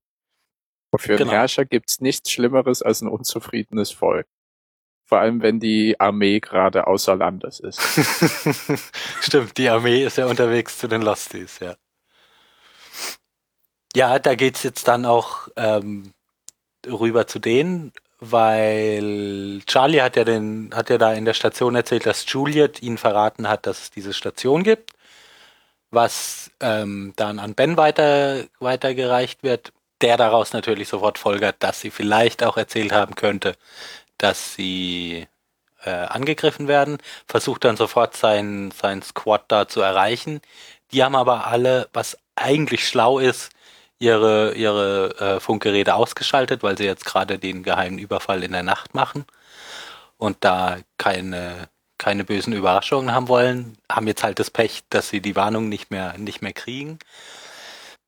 [0.97, 1.29] Für genau.
[1.29, 4.27] einen Herrscher gibt's nichts Schlimmeres als ein unzufriedenes Volk.
[5.05, 7.81] Vor allem, wenn die Armee gerade außer Landes ist.
[9.21, 11.75] Stimmt, die Armee ist ja unterwegs zu den Losties, ja.
[13.95, 16.13] Ja, da geht's jetzt dann auch ähm,
[16.85, 22.05] rüber zu denen, weil Charlie hat ja den, hat ja da in der Station erzählt,
[22.05, 24.91] dass Juliet ihn verraten hat, dass es diese Station gibt,
[25.89, 31.91] was ähm, dann an Ben weiter weitergereicht wird der daraus natürlich sofort folgert, dass sie
[31.91, 33.55] vielleicht auch erzählt haben könnte,
[34.17, 35.27] dass sie
[35.83, 40.41] äh, angegriffen werden, versucht dann sofort seinen sein Squad da zu erreichen.
[40.91, 43.51] Die haben aber alle, was eigentlich schlau ist,
[43.99, 48.95] ihre, ihre äh, Funkgeräte ausgeschaltet, weil sie jetzt gerade den geheimen Überfall in der Nacht
[48.95, 49.25] machen
[50.17, 55.21] und da keine, keine bösen Überraschungen haben wollen, haben jetzt halt das Pech, dass sie
[55.21, 56.99] die Warnung nicht mehr, nicht mehr kriegen.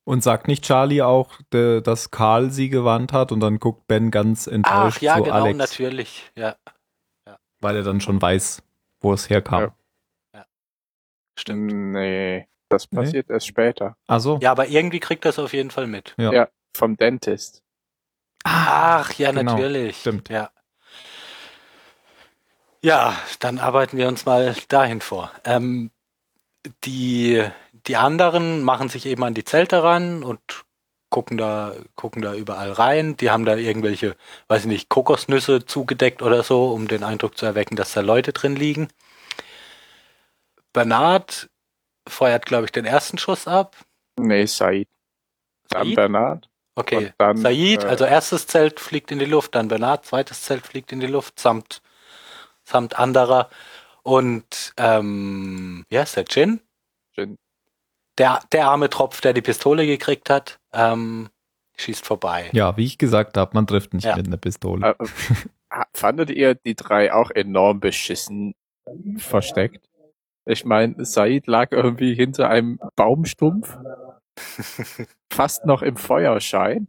[0.04, 4.10] Und sagt nicht Charlie auch, de, dass Karl sie gewarnt hat und dann guckt Ben
[4.10, 6.56] ganz enttäuscht Ach ja, zu genau, Alex, natürlich, ja.
[7.28, 7.38] ja.
[7.60, 8.64] Weil er dann schon weiß,
[9.00, 9.62] wo es herkam.
[9.62, 9.76] Ja.
[10.34, 10.46] ja.
[11.38, 11.72] Stimmt.
[11.72, 13.36] Nee, das passiert nee?
[13.36, 13.96] erst später.
[14.08, 14.40] Ach so.
[14.42, 16.16] Ja, aber irgendwie kriegt das auf jeden Fall mit.
[16.18, 17.64] Ja, ja vom Dentist.
[18.44, 19.54] Ach, ja, genau.
[19.54, 19.98] natürlich.
[19.98, 20.30] Stimmt.
[20.30, 20.50] Ja.
[22.84, 25.32] Ja, dann arbeiten wir uns mal dahin vor.
[25.46, 25.92] Ähm,
[26.84, 27.44] die
[27.88, 30.40] die anderen machen sich eben an die Zelte ran und
[31.10, 33.18] gucken da, gucken da überall rein.
[33.18, 34.16] Die haben da irgendwelche,
[34.48, 38.34] weiß ich nicht, Kokosnüsse zugedeckt oder so, um den Eindruck zu erwecken, dass da Leute
[38.34, 38.88] drin liegen.
[40.74, 41.50] Bernard
[42.08, 43.76] feuert, glaube ich, den ersten Schuss ab.
[44.18, 44.88] Nee, Said.
[45.70, 45.96] Dann Said?
[45.96, 46.50] Bernard.
[46.76, 50.66] Okay, dann, Said, äh, also erstes Zelt fliegt in die Luft, dann Bernard, zweites Zelt
[50.66, 51.82] fliegt in die Luft, samt,
[52.64, 53.50] samt anderer.
[54.04, 56.62] Und, ähm, ja, ist der Jin?
[58.18, 60.60] Der, der arme Tropf, der die Pistole gekriegt hat.
[60.74, 61.30] ähm,
[61.78, 62.50] schießt vorbei.
[62.54, 64.16] Ja, wie ich gesagt habe, man trifft nicht Ja.
[64.16, 64.96] mit einer Pistole.
[65.00, 68.54] Äh, äh, fandet ihr die drei auch enorm beschissen
[69.18, 69.88] versteckt?
[70.46, 73.78] Ich meine, Said lag irgendwie hinter einem Baumstumpf,
[75.34, 76.88] fast noch im Feuerschein.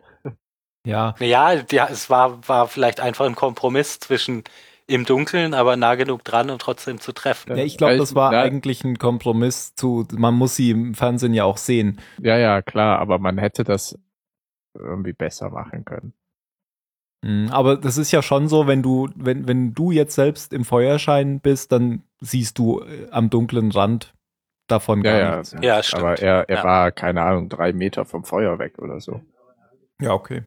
[0.86, 4.42] Ja, Ja, ja, es war, war vielleicht einfach ein Kompromiss zwischen
[4.86, 7.56] im Dunkeln, aber nah genug dran, um trotzdem zu treffen.
[7.56, 8.42] ja ich glaube, das war Ja.
[8.42, 12.00] eigentlich ein Kompromiss zu, man muss sie im Fernsehen ja auch sehen.
[12.20, 13.98] Ja, ja, klar, aber man hätte das
[14.74, 16.14] irgendwie besser machen können.
[17.24, 20.64] Mhm, Aber das ist ja schon so, wenn du, wenn, wenn du jetzt selbst im
[20.64, 24.12] Feuerschein bist, dann siehst du äh, am dunklen Rand
[24.66, 25.36] davon Ja, gar ja.
[25.36, 25.56] nichts.
[25.60, 26.02] Ja, stimmt.
[26.02, 26.64] Aber er, er Ja.
[26.64, 29.20] war, keine Ahnung, drei Meter vom Feuer weg oder so.
[30.00, 30.42] Ja, okay.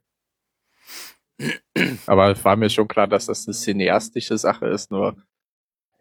[2.06, 5.16] Aber es war mir schon klar, dass das eine cineastische Sache ist, nur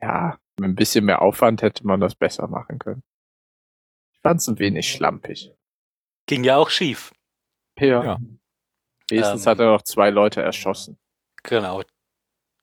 [0.02, 3.04] ja, mit ein bisschen mehr Aufwand hätte man das besser machen können.
[4.14, 5.52] Ich fand es ein wenig schlampig.
[6.28, 7.14] Ging ja auch schief.
[7.78, 8.04] Ja.
[8.04, 8.18] Ja.
[9.10, 9.50] Wenigstens Ähm.
[9.52, 10.98] hat er noch zwei Leute erschossen.
[11.44, 11.84] Genau.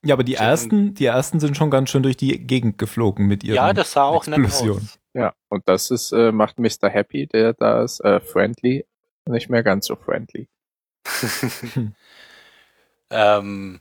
[0.05, 0.45] Ja, aber die Schön.
[0.45, 3.55] ersten, die ersten sind schon ganz schön durch die Gegend geflogen mit ihren.
[3.55, 4.77] Ja, das sah auch nett Explosion.
[4.77, 4.99] aus.
[5.13, 6.89] Ja, und das ist, äh, macht Mr.
[6.89, 8.85] Happy, der da ist, äh, friendly,
[9.29, 10.49] nicht mehr ganz so friendly.
[13.13, 13.79] ähm,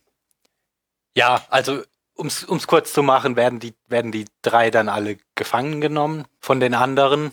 [1.17, 1.83] ja, also
[2.17, 6.61] ums, ums kurz zu machen, werden die, werden die drei dann alle gefangen genommen von
[6.61, 7.33] den anderen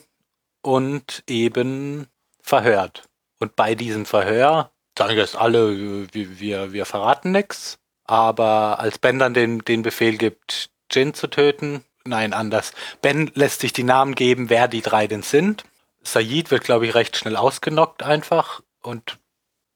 [0.62, 2.08] und eben
[2.42, 3.04] verhört.
[3.40, 7.78] Und bei diesem Verhör sagen jetzt alle, wir, wir, wir verraten nichts.
[8.04, 12.74] Aber als Ben dann den, den Befehl gibt, Jin zu töten, nein, anders.
[13.02, 15.64] Ben lässt sich die Namen geben, wer die drei denn sind.
[16.02, 18.62] Said wird, glaube ich, recht schnell ausgenockt einfach.
[18.82, 19.20] Und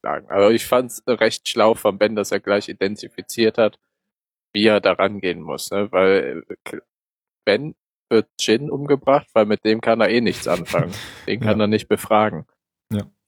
[0.03, 0.27] sagen.
[0.29, 3.79] Also ich fand es recht schlau von Ben, dass er gleich identifiziert hat,
[4.53, 5.91] wie er da rangehen muss, ne?
[5.91, 6.77] Weil äh,
[7.45, 7.75] Ben
[8.09, 10.93] wird Jin umgebracht, weil mit dem kann er eh nichts anfangen.
[11.27, 12.45] Den kann er nicht befragen.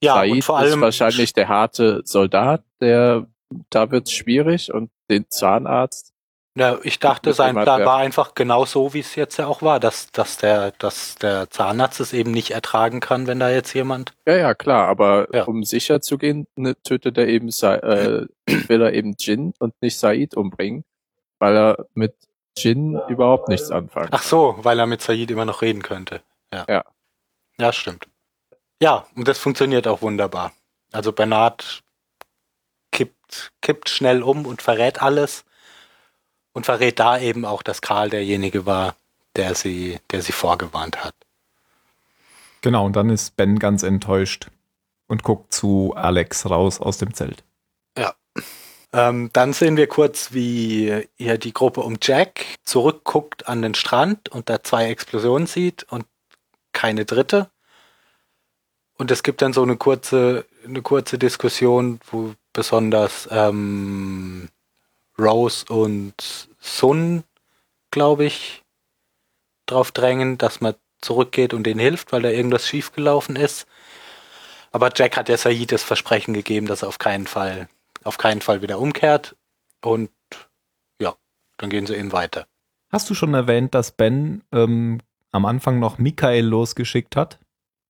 [0.01, 3.27] ja, Said und vor ist allem wahrscheinlich der harte Soldat, der
[3.71, 6.13] da wird's schwierig und den Zahnarzt.
[6.57, 9.81] Ja, ich dachte, sein Plan war einfach genau so, wie es jetzt ja auch war,
[9.81, 14.13] dass, dass, der, dass der Zahnarzt es eben nicht ertragen kann, wenn da jetzt jemand.
[14.25, 15.43] Ja, ja, klar, aber Ja.
[15.43, 19.73] um sicher zu gehen, ne, tötet er eben Sa äh, will er eben Jin und
[19.81, 20.85] nicht Said umbringen,
[21.39, 22.15] weil er mit
[22.57, 26.21] Jin überhaupt nichts anfangen Ach so, weil er mit Said immer noch reden könnte.
[26.53, 26.65] Ja.
[26.69, 26.85] Ja.
[27.59, 28.07] Ja, stimmt.
[28.81, 30.53] Ja, und das funktioniert auch wunderbar.
[30.93, 31.83] Also Bernard
[32.91, 35.44] kippt, kippt schnell um und verrät alles
[36.55, 38.95] und verrät da eben auch, dass Karl derjenige war,
[39.35, 41.13] der sie, der sie vorgewarnt hat.
[42.61, 44.47] Genau, und dann ist Ben ganz enttäuscht
[45.05, 47.43] und guckt zu Alex raus aus dem Zelt.
[48.95, 54.29] Ähm, dann sehen wir kurz, wie hier die Gruppe um Jack zurückguckt an den Strand
[54.29, 56.05] und da zwei Explosionen sieht und
[56.71, 57.49] keine dritte.
[58.97, 64.47] Und es gibt dann so eine kurze, eine kurze Diskussion, wo besonders ähm,
[65.17, 67.23] Rose und Sun,
[67.91, 68.63] glaube ich,
[69.65, 73.67] drauf drängen, dass man zurückgeht und denen hilft, weil da irgendwas schiefgelaufen ist.
[74.71, 77.69] Aber Jack hat der Said das Versprechen gegeben, dass er auf keinen Fall
[78.05, 79.35] auf keinen Fall wieder umkehrt.
[79.81, 80.09] Und
[81.01, 81.15] ja,
[81.57, 82.47] dann gehen sie eben weiter.
[82.89, 85.01] Hast du schon erwähnt, dass Ben ähm,
[85.31, 87.39] am Anfang noch Michael losgeschickt hat,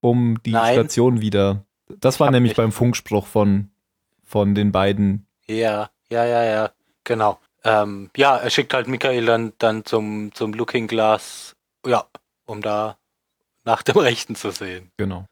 [0.02, 0.74] um die Nein.
[0.74, 1.66] Station wieder.
[2.00, 2.58] Das war nämlich nicht.
[2.58, 3.70] beim Funkspruch von,
[4.24, 5.28] von den beiden.
[5.46, 6.72] Ja, ja, ja, ja,
[7.06, 7.40] genau.
[7.64, 11.56] Ähm, ja, er schickt halt Michael dann, dann zum, zum Looking Glass,
[11.88, 12.06] ja,
[12.46, 12.98] um da
[13.64, 14.92] nach dem Rechten zu sehen.
[14.98, 15.26] Genau.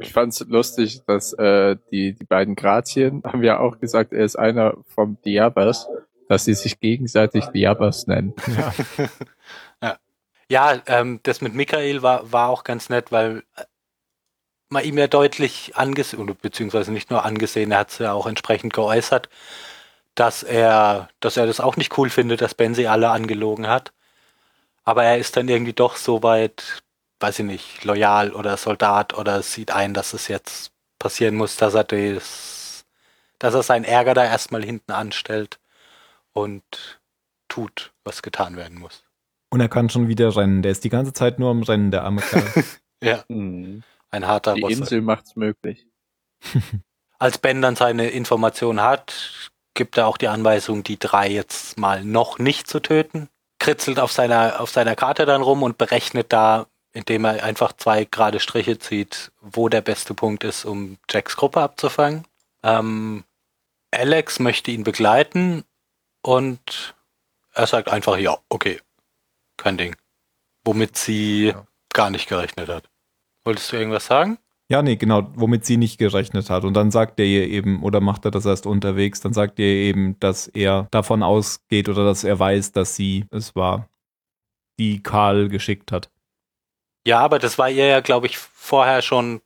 [0.00, 4.36] Ich fand's lustig, dass äh, die, die beiden Grazien haben ja auch gesagt, er ist
[4.36, 5.88] einer vom Diabas,
[6.28, 8.34] dass sie sich gegenseitig Diabas nennen.
[10.50, 13.64] Ja, ähm, das mit Michael war, war auch ganz nett, weil äh,
[14.68, 18.72] man ihm ja deutlich angesehen, beziehungsweise nicht nur angesehen, er hat es ja auch entsprechend
[18.72, 19.28] geäußert,
[20.14, 23.92] dass er, dass er das auch nicht cool findet, dass Ben sie alle angelogen hat.
[24.84, 26.82] Aber er ist dann irgendwie doch so weit,
[27.20, 31.74] weiß ich nicht, loyal oder Soldat oder sieht ein, dass es jetzt passieren muss, dass
[31.74, 32.84] er das,
[33.38, 35.58] dass er seinen Ärger da erstmal hinten anstellt
[36.32, 37.00] und
[37.48, 39.04] tut, was getan werden muss.
[39.50, 40.62] Und er kann schon wieder rennen.
[40.62, 42.44] Der ist die ganze Zeit nur am Rennen, der arme Kerl.
[43.02, 44.78] Ja, ein harter Die Russe.
[44.78, 45.86] Insel macht's möglich.
[47.18, 52.04] Als Ben dann seine Information hat, gibt er auch die Anweisung, die drei jetzt mal
[52.04, 53.28] noch nicht zu töten.
[53.58, 58.04] Kritzelt auf seiner, auf seiner Karte dann rum und berechnet da, indem er einfach zwei
[58.04, 62.26] gerade Striche zieht, wo der beste Punkt ist, um Jacks Gruppe abzufangen.
[62.62, 63.24] Ähm,
[63.90, 65.64] Alex möchte ihn begleiten
[66.22, 66.94] und
[67.52, 68.80] er sagt einfach, ja, okay,
[69.56, 69.96] kein Ding.
[70.64, 71.66] Womit sie Ja.
[71.92, 72.88] gar nicht gerechnet hat.
[73.44, 74.38] Wolltest du irgendwas sagen?
[74.70, 76.64] Ja, nee, genau, womit sie nicht gerechnet hat.
[76.64, 79.66] Und dann sagt er ihr eben, oder macht er das erst unterwegs, dann sagt er
[79.66, 83.88] ihr eben, dass er davon ausgeht oder dass er weiß, dass sie es war,
[84.78, 86.10] die Karl geschickt hat.
[87.06, 89.42] Ja, aber das war ihr ja, glaube ich, vorher schon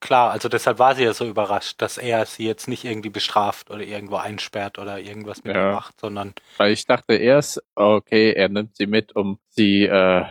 [0.00, 0.32] klar.
[0.32, 3.82] Also deshalb war sie ja so überrascht, dass er sie jetzt nicht irgendwie bestraft oder
[3.82, 5.68] irgendwo einsperrt oder irgendwas mit Ja.
[5.68, 10.24] ihr macht, sondern Weil ich dachte erst, okay, er nimmt sie mit, um sie äh,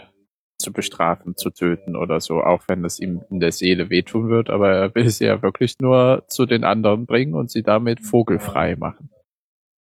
[0.60, 4.50] zu bestrafen, zu töten oder so, auch wenn es ihm in der Seele wehtun wird,
[4.50, 8.76] aber er will sie ja wirklich nur zu den anderen bringen und sie damit vogelfrei
[8.76, 9.10] machen.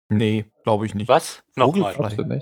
[0.10, 1.08] Nee, glaube ich nicht.
[1.10, 1.44] was?
[1.56, 1.94] Nochmal.
[1.94, 2.40] Vogelfrei.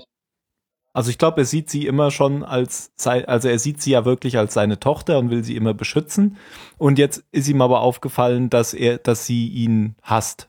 [0.94, 4.36] Also ich glaube, er sieht sie immer schon als, also er sieht sie ja wirklich
[4.36, 6.36] als seine Tochter und will sie immer beschützen.
[6.76, 10.48] Und jetzt ist ihm aber aufgefallen, dass er, dass sie ihn hasst.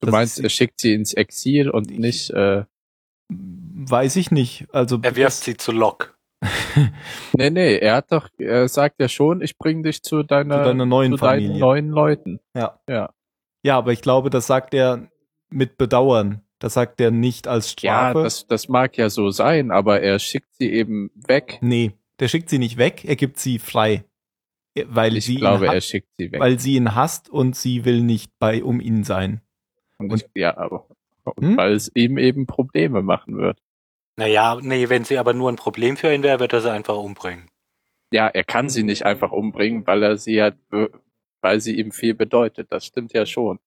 [0.00, 2.64] Du Das meinst, ist- er schickt sie ins Exil und nicht, äh,
[3.32, 4.66] Weiß ich nicht.
[4.72, 6.18] Also Er wirft sie zu Lock.
[7.34, 10.64] nee, nee, er hat doch, er sagt ja schon, ich bring dich zu deiner, Zu
[10.70, 11.58] deiner neuen zu deinen Familie.
[11.60, 12.40] neuen Leuten.
[12.54, 12.80] Ja.
[12.88, 13.10] Ja.
[13.62, 15.08] Ja, aber ich glaube, das sagt er
[15.50, 16.42] mit Bedauern.
[16.58, 18.22] Das sagt er nicht als Ja, Strafe.
[18.22, 21.58] das, das mag ja so sein, aber er schickt sie eben weg.
[21.62, 24.04] nee, der schickt sie nicht weg, er gibt sie frei.
[24.86, 26.40] Weil Ich sie glaube, ihn er schickt sie weg.
[26.40, 29.40] weil sie ihn hasst und sie will nicht bei um ihn sein.
[29.98, 30.86] Und und- ich, ja, aber
[31.38, 31.56] Hm?
[31.56, 33.58] weil es ihm eben Probleme machen wird.
[34.18, 36.96] Naja, nee, wenn sie aber nur ein Problem für ihn wäre, wird er sie einfach
[36.96, 37.48] umbringen.
[38.12, 40.56] Ja, er kann sie nicht einfach umbringen, weil er sie hat,
[41.42, 42.72] weil sie ihm viel bedeutet.
[42.72, 43.60] Das stimmt ja schon.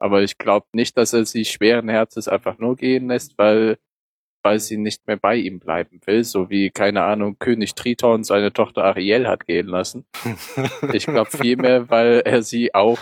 [0.00, 3.78] Aber ich glaube nicht, dass er sie schweren Herzens einfach nur gehen lässt, weil,
[4.42, 8.52] weil sie nicht mehr bei ihm bleiben will, so wie, keine Ahnung, König Triton seine
[8.52, 10.06] Tochter Ariel hat gehen lassen.
[10.92, 12.98] Ich glaube vielmehr, weil er sie auch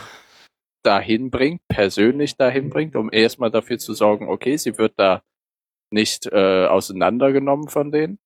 [0.83, 5.23] dahin bringt, persönlich dahin bringt, um erstmal dafür zu sorgen, okay, sie wird da
[5.91, 8.19] nicht äh, auseinandergenommen von denen.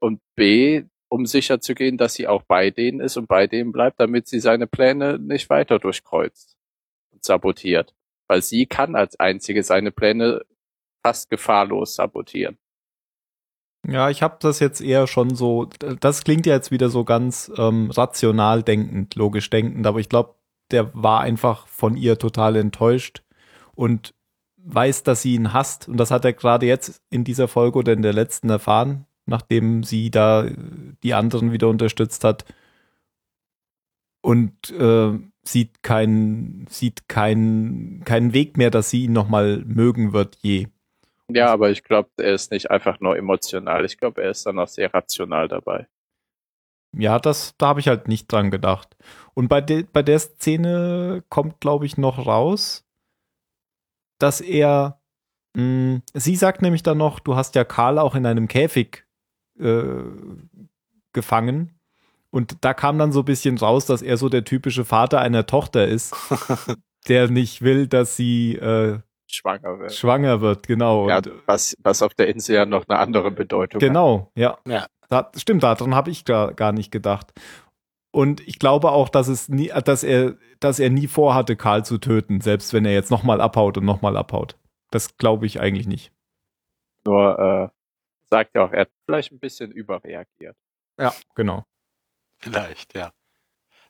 [0.00, 3.72] Und B, um sicher zu gehen, dass sie auch bei denen ist und bei denen
[3.72, 6.56] bleibt, damit sie seine Pläne nicht weiter durchkreuzt
[7.12, 7.94] und sabotiert.
[8.28, 10.42] Weil sie kann als einzige seine Pläne
[11.04, 12.58] fast gefahrlos sabotieren.
[13.86, 15.66] Ja, ich habe das jetzt eher schon so,
[16.00, 20.36] das klingt ja jetzt wieder so ganz ähm, rational denkend, logisch denkend, aber ich glaube,
[20.70, 23.22] der war einfach von ihr total enttäuscht
[23.74, 24.14] und
[24.64, 25.88] weiß, dass sie ihn hasst.
[25.88, 29.82] Und das hat er gerade jetzt in dieser Folge oder in der letzten erfahren, nachdem
[29.82, 30.54] sie da äh,
[31.02, 32.44] die anderen wieder unterstützt hat.
[34.22, 40.38] Und äh, sieht keinen, sieht keinen, keinen Weg mehr, dass sie ihn nochmal mögen wird,
[40.40, 40.68] je.
[41.28, 43.84] Ja, aber ich glaube, er ist nicht einfach nur emotional.
[43.84, 45.86] Ich glaube, er ist dann auch sehr rational dabei.
[46.96, 48.96] Ja, das, da habe ich halt nicht dran gedacht.
[49.34, 52.83] Und bei, de, bei der Szene kommt, glaube ich, noch raus,
[54.24, 54.98] dass er,
[55.54, 59.04] mh, sie sagt nämlich dann noch, du hast ja Karl auch in einem Käfig
[59.60, 59.84] äh,
[61.12, 61.78] gefangen.
[62.30, 65.44] Und da kam dann so ein bisschen raus, dass er so der typische Vater einer
[65.46, 66.16] Tochter ist,
[67.08, 69.92] der nicht will, dass sie äh, Schwanger wird.
[69.92, 71.06] schwanger wird, genau.
[71.08, 73.86] Ja, Und, was, was auf der Insel ja noch eine andere Bedeutung hat.
[73.86, 74.58] Genau, ja.
[74.66, 74.86] Ja.
[75.10, 77.32] Da, stimmt, daran habe ich gar, gar nicht gedacht.
[78.14, 81.98] Und ich glaube auch, dass es nie, dass er, dass er nie vorhatte, Karl zu
[81.98, 84.56] töten, selbst wenn er jetzt nochmal abhaut und nochmal abhaut.
[84.92, 86.12] Das glaube ich eigentlich nicht.
[87.04, 87.68] Nur äh,
[88.30, 90.56] sagt ja auch, er hat vielleicht ein bisschen überreagiert.
[90.96, 91.64] Ja, genau.
[92.38, 93.10] Vielleicht, ja.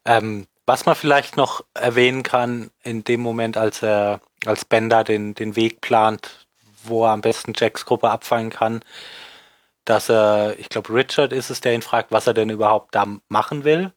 [0.07, 5.35] Ähm, was man vielleicht noch erwähnen kann, in dem Moment, als er, als Bender den,
[5.35, 6.49] den Weg plant,
[6.83, 8.81] wo er am besten Jacks Gruppe abfangen kann,
[9.85, 13.05] dass er, ich glaube, Richard ist es, der ihn fragt, was er denn überhaupt da
[13.29, 13.93] machen will.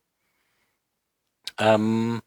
[1.59, 2.21] Ähm,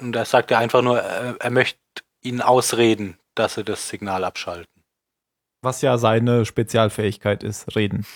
[0.00, 1.78] und da sagt er einfach nur, er, er möchte
[2.22, 4.82] ihnen ausreden, dass sie das Signal abschalten.
[5.62, 8.06] Was ja seine Spezialfähigkeit ist, reden.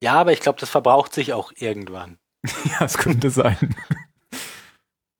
[0.00, 2.18] Ja, aber ich glaube, das verbraucht sich auch irgendwann.
[2.44, 3.74] ja, es könnte sein.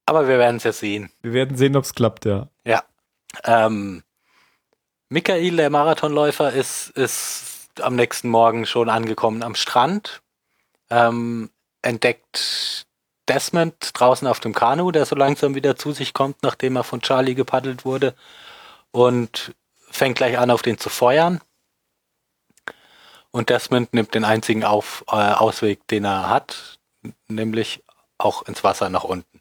[0.07, 1.11] Aber wir werden es ja sehen.
[1.21, 2.49] Wir werden sehen, ob es klappt, ja.
[3.45, 4.03] Ähm,
[5.09, 10.23] Michael, der Marathonläufer, ist, ist am nächsten Morgen schon angekommen am Strand,
[10.91, 11.51] ähm,
[11.83, 12.87] entdeckt
[13.29, 17.01] Desmond draußen auf dem Kanu, der so langsam wieder zu sich kommt, nachdem er von
[17.01, 18.15] Charlie gepaddelt wurde
[18.91, 19.55] und
[19.91, 21.41] fängt gleich an, auf den zu feuern.
[23.31, 26.79] Und Desmond nimmt den einzigen auf, äh, Ausweg, den er hat,
[27.29, 27.85] nämlich
[28.17, 29.41] auch ins Wasser nach unten.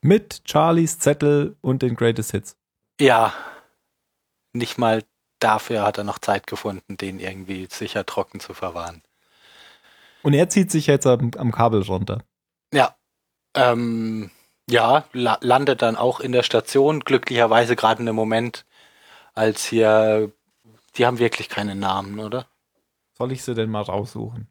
[0.00, 2.56] Mit Charlies Zettel und den Greatest Hits.
[3.00, 3.34] Ja,
[4.52, 5.02] nicht mal
[5.40, 9.02] dafür hat er noch Zeit gefunden, den irgendwie sicher trocken zu verwahren.
[10.22, 12.22] Und er zieht sich jetzt am, am Kabel runter.
[12.72, 12.94] Ja,
[13.54, 14.30] ähm,
[14.68, 18.64] ja, la landet dann auch in der Station, glücklicherweise gerade in dem Moment,
[19.34, 20.30] als hier,
[20.96, 22.46] die haben wirklich keine Namen, oder?
[23.18, 24.48] Soll ich sie denn mal raussuchen?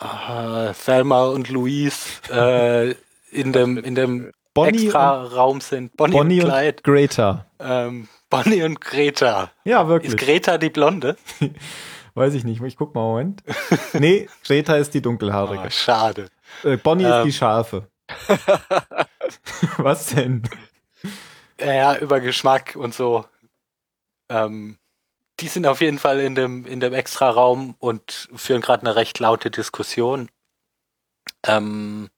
[0.00, 2.94] Äh, Thelma und Louise, äh,
[3.30, 6.82] in dem, in dem Bonnie, und, extra Raum sind Bonnie, Bonnie und und Clyde.
[6.82, 7.46] Greta.
[7.58, 9.50] Ähm, Bonnie und Greta.
[9.64, 10.16] Ja, Ist wirklich.
[10.16, 11.16] Greta die Blonde?
[12.14, 12.62] Weiß ich nicht.
[12.62, 13.42] Ich guck mal, Moment.
[13.94, 15.64] nee, Greta ist die dunkelhaarige.
[15.64, 16.28] Ah, schade.
[16.64, 17.24] Äh, Bonnie ist Ähm.
[17.24, 17.88] die Scharfe.
[19.78, 20.42] Was denn?
[21.60, 23.24] Ja, über Geschmack und so.
[24.28, 24.78] Ähm,
[25.40, 29.18] die sind auf jeden Fall in dem, in dem Extra-Raum und führen gerade eine recht
[29.18, 30.28] laute Diskussion.
[31.44, 32.10] Ähm,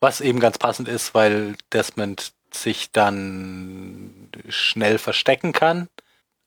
[0.00, 5.88] was eben ganz passend ist, weil Desmond sich dann schnell verstecken kann,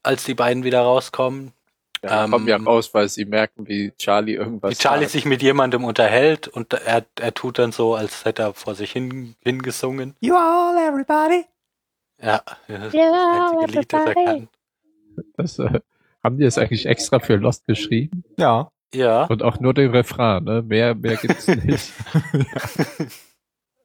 [0.03, 1.53] als die beiden wieder rauskommen.
[2.03, 5.11] Ja, Ähm, kommen ja raus, weil sie merken, wie Charlie irgendwas Wie Charlie sagt.
[5.11, 8.91] sich mit jemandem unterhält und er, er tut dann so, als hätte er vor sich
[8.91, 10.15] hin, hingesungen.
[10.21, 11.45] You all, everybody.
[12.21, 14.25] Ja, das Ja, das einzige Lied, das er everybody.
[14.25, 14.49] kann.
[15.35, 15.79] Das, äh,
[16.23, 18.23] haben die das eigentlich extra für Lost geschrieben?
[18.37, 18.71] Ja.
[18.93, 19.25] Ja.
[19.25, 20.61] Und auch nur den Refrain, ne?
[20.63, 21.93] Mehr, mehr gibt's nicht.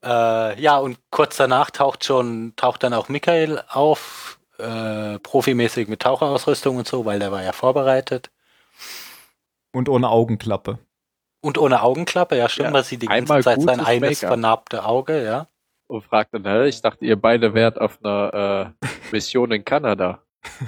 [0.03, 6.01] Äh, ja, und kurz danach taucht schon, taucht dann auch Michael auf, äh, profimäßig mit
[6.01, 8.31] Taucherausrüstung und so, weil der war ja vorbereitet.
[9.73, 10.79] Und ohne Augenklappe.
[11.41, 14.85] Und ohne Augenklappe, ja stimmt, Ja, man sieht die ganze einmal Zeit sein eines vernarbte
[14.85, 15.47] Auge, ja.
[15.87, 20.21] Und fragt dann, hä, ich dachte, ihr beide wärt auf einer äh, Mission in Kanada.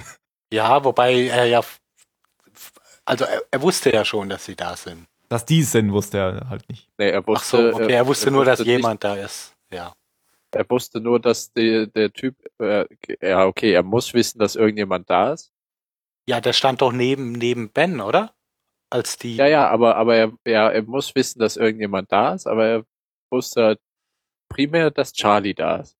[0.50, 1.60] Ja, wobei er ja,
[3.04, 5.06] also er, er wusste ja schon, dass sie da sind.
[5.28, 6.88] Dass die sind, wusste er halt nicht.
[6.96, 9.92] Nee, er Ach wusste, so, okay, er wusste nur, dass nicht- jemand da ist, ja.
[10.52, 12.86] Er wusste nur, dass die, der Typ, äh,
[13.20, 15.52] ja, okay, er muss wissen, dass irgendjemand da ist.
[16.28, 18.34] Ja, der stand doch neben, neben Ben, oder?
[18.90, 22.46] Als die, Ja, ja, aber, aber er, ja, er muss wissen, dass irgendjemand da ist,
[22.46, 22.84] aber er
[23.30, 23.80] wusste halt
[24.48, 25.98] primär, dass Charlie da ist.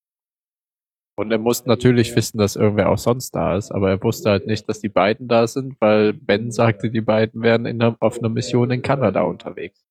[1.18, 4.46] Und er muss natürlich wissen, dass irgendwer auch sonst da ist, aber er wusste halt
[4.46, 8.18] nicht, dass die beiden da sind, weil Ben sagte, die beiden wären in einer, auf
[8.18, 9.84] einer Mission in Kanada unterwegs.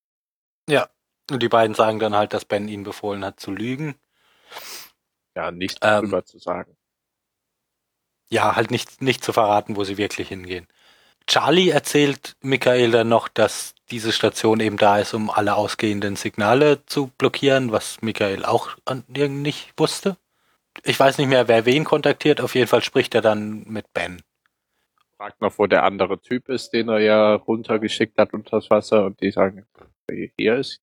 [1.30, 3.96] und die beiden sagen dann halt, dass Ben ihnen befohlen hat zu lügen.
[5.36, 6.76] Ja, nichts Ähm, drüber zu sagen.
[8.30, 10.68] ja, halt nicht, nicht zu verraten, wo sie wirklich hingehen.
[11.28, 16.86] Charlie erzählt Michael dann noch, dass diese Station eben da ist, um alle ausgehenden Signale
[16.86, 18.78] zu blockieren, was Michael auch
[19.10, 20.18] nicht wusste.
[20.84, 22.42] Ich weiß nicht mehr, wer wen kontaktiert.
[22.42, 24.22] Auf jeden Fall spricht er dann mit Ben.
[25.18, 29.06] Fragt noch, wo der andere Typ ist, den er ja runtergeschickt hat unter das Wasser
[29.06, 29.66] und die sagen,
[30.38, 30.82] hier ist.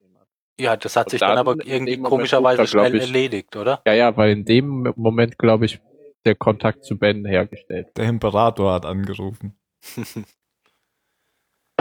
[0.61, 3.83] Ja, das hat Und sich dann, dann aber irgendwie komischerweise er, schnell ich- erledigt, oder?
[3.87, 5.81] Ja, ja, weil in dem Moment, glaube ich,
[6.25, 7.88] der Kontakt zu Ben hergestellt.
[7.97, 9.57] Der Imperator hat angerufen.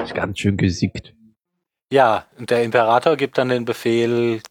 [0.01, 1.13] Ist ganz schön gesiegt.
[1.91, 4.41] Ja, und der Imperator gibt dann den Befehl,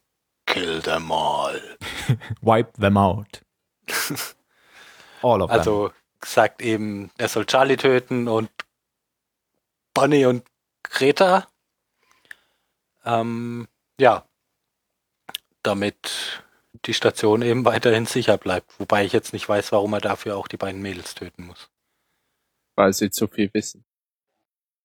[0.45, 1.61] kill them all.
[2.41, 3.41] Wipe them out.
[5.21, 5.59] All of them.
[5.59, 5.91] Also
[6.23, 8.49] sagt eben, er soll Charlie töten und
[9.93, 10.43] Bonnie und
[10.83, 11.47] Greta.
[13.05, 13.67] Ähm,
[14.03, 14.27] ja,
[15.63, 16.43] damit
[16.85, 18.77] die Station eben weiterhin sicher bleibt.
[18.79, 21.71] Wobei ich jetzt nicht weiß, warum er dafür auch die beiden Mädels töten muss.
[22.75, 23.85] Weil sie zu viel wissen.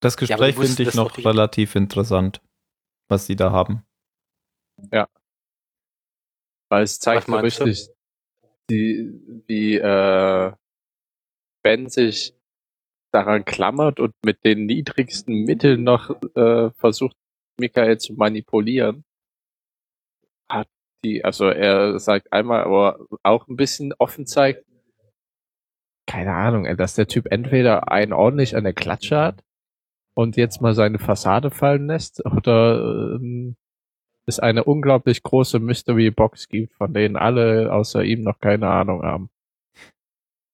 [0.01, 2.41] Das Ja, Gespräch wusstest finde ich noch relativ interessant,
[3.09, 3.83] was sie da haben.
[6.69, 7.43] Weil es zeigt so du?
[7.43, 7.89] richtig,
[8.69, 10.53] die, wie äh,
[11.61, 12.33] Ben sich
[13.11, 17.17] daran klammert und mit den niedrigsten Mitteln noch äh, versucht,
[17.59, 19.03] Michael zu manipulieren.
[20.49, 20.67] Hat
[21.05, 24.65] die, also er sagt einmal, aber auch ein bisschen offen zeigt,
[26.07, 29.43] keine Ahnung, dass der Typ entweder einen ordentlich an der Klatsche hat
[30.15, 33.55] und jetzt mal seine Fassade fallen lässt oder ähm,
[34.25, 39.03] es eine unglaublich große Mystery Box gibt, von denen alle außer ihm noch keine Ahnung
[39.03, 39.29] haben.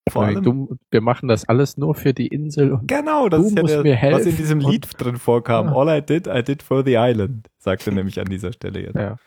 [0.10, 3.58] Vor allem- du, wir machen das alles nur für die Insel und Genau, das ist
[3.58, 5.67] ja der, mir was in diesem Lied drin vorkam.
[5.67, 5.75] Ja.
[5.75, 8.95] All I did, I did for the island, sagte nämlich an dieser Stelle jetzt.
[8.95, 9.17] Ja.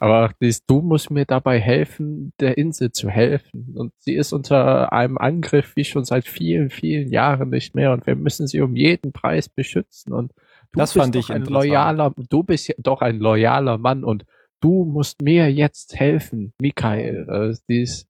[0.00, 3.74] Aber dies, du musst mir dabei helfen, der Insel zu helfen.
[3.76, 7.92] Und sie ist unter einem Angriff wie schon seit vielen, vielen Jahren nicht mehr.
[7.92, 10.12] Und wir müssen sie um jeden Preis beschützen.
[10.12, 10.32] Und
[10.72, 14.24] du Das bist doch ich ein loyaler, du bist doch ein loyaler Mann und
[14.60, 17.26] du musst mir jetzt helfen, Michael.
[17.28, 18.06] Äh, dies,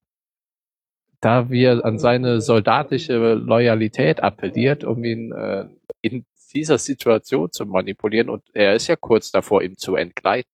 [1.19, 5.65] da wir an seine soldatische Loyalität appelliert, um ihn äh,
[6.01, 8.29] in dieser Situation zu manipulieren.
[8.29, 10.51] Und er ist ja kurz davor, ihm zu entgleiten.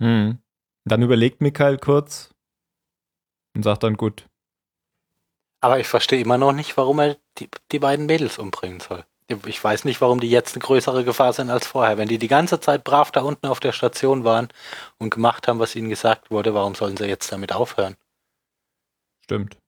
[0.00, 0.38] Hm.
[0.86, 2.30] Dann überlegt Michael kurz
[3.56, 4.26] und sagt dann gut.
[5.60, 9.04] Aber ich verstehe immer noch nicht, warum er die, die beiden Mädels umbringen soll.
[9.46, 11.98] Ich weiß nicht, warum die jetzt eine größere Gefahr sind als vorher.
[11.98, 14.48] Wenn die die ganze Zeit brav da unten auf der Station waren
[14.98, 17.96] und gemacht haben, was ihnen gesagt wurde, warum sollen sie jetzt damit aufhören?
[19.24, 19.58] Stimmt.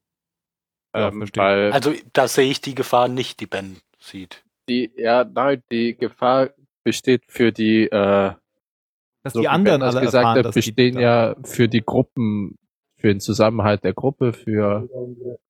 [0.95, 1.29] Ja, Ähm,
[1.73, 4.45] Also da sehe ich die Gefahr nicht, die Ben sieht.
[4.69, 6.51] die, ja, nein, die Gefahr
[6.85, 8.35] besteht für die, äh,
[9.29, 12.59] Dass so die wie anderen alle gesagt erfahren, hat, bestehen ja für die Gruppen,
[12.97, 14.89] für den Zusammenhalt der Gruppe, für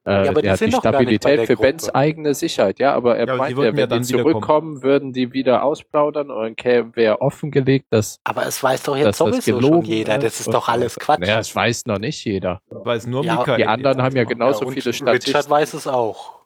[0.05, 2.79] äh, Ja, die ja, die Stabilität, für Bens eigene Sicherheit.
[2.79, 6.31] Ja, aber er Ja, meint ja, ja wenn dann die zurückkommen, würden die wieder ausplaudern
[6.31, 10.18] und wäre offengelegt, dass, Aber es weiß doch jetzt sowieso schon jeder.
[10.18, 11.20] Das ist doch alles Quatsch.
[11.20, 12.61] Naja, es weiß noch nicht jeder.
[12.70, 13.57] Weiß nur Ja, Mikael.
[13.57, 15.51] Die anderen haben ja genauso und viele Richard Statisten.
[15.51, 16.39] weiß es auch.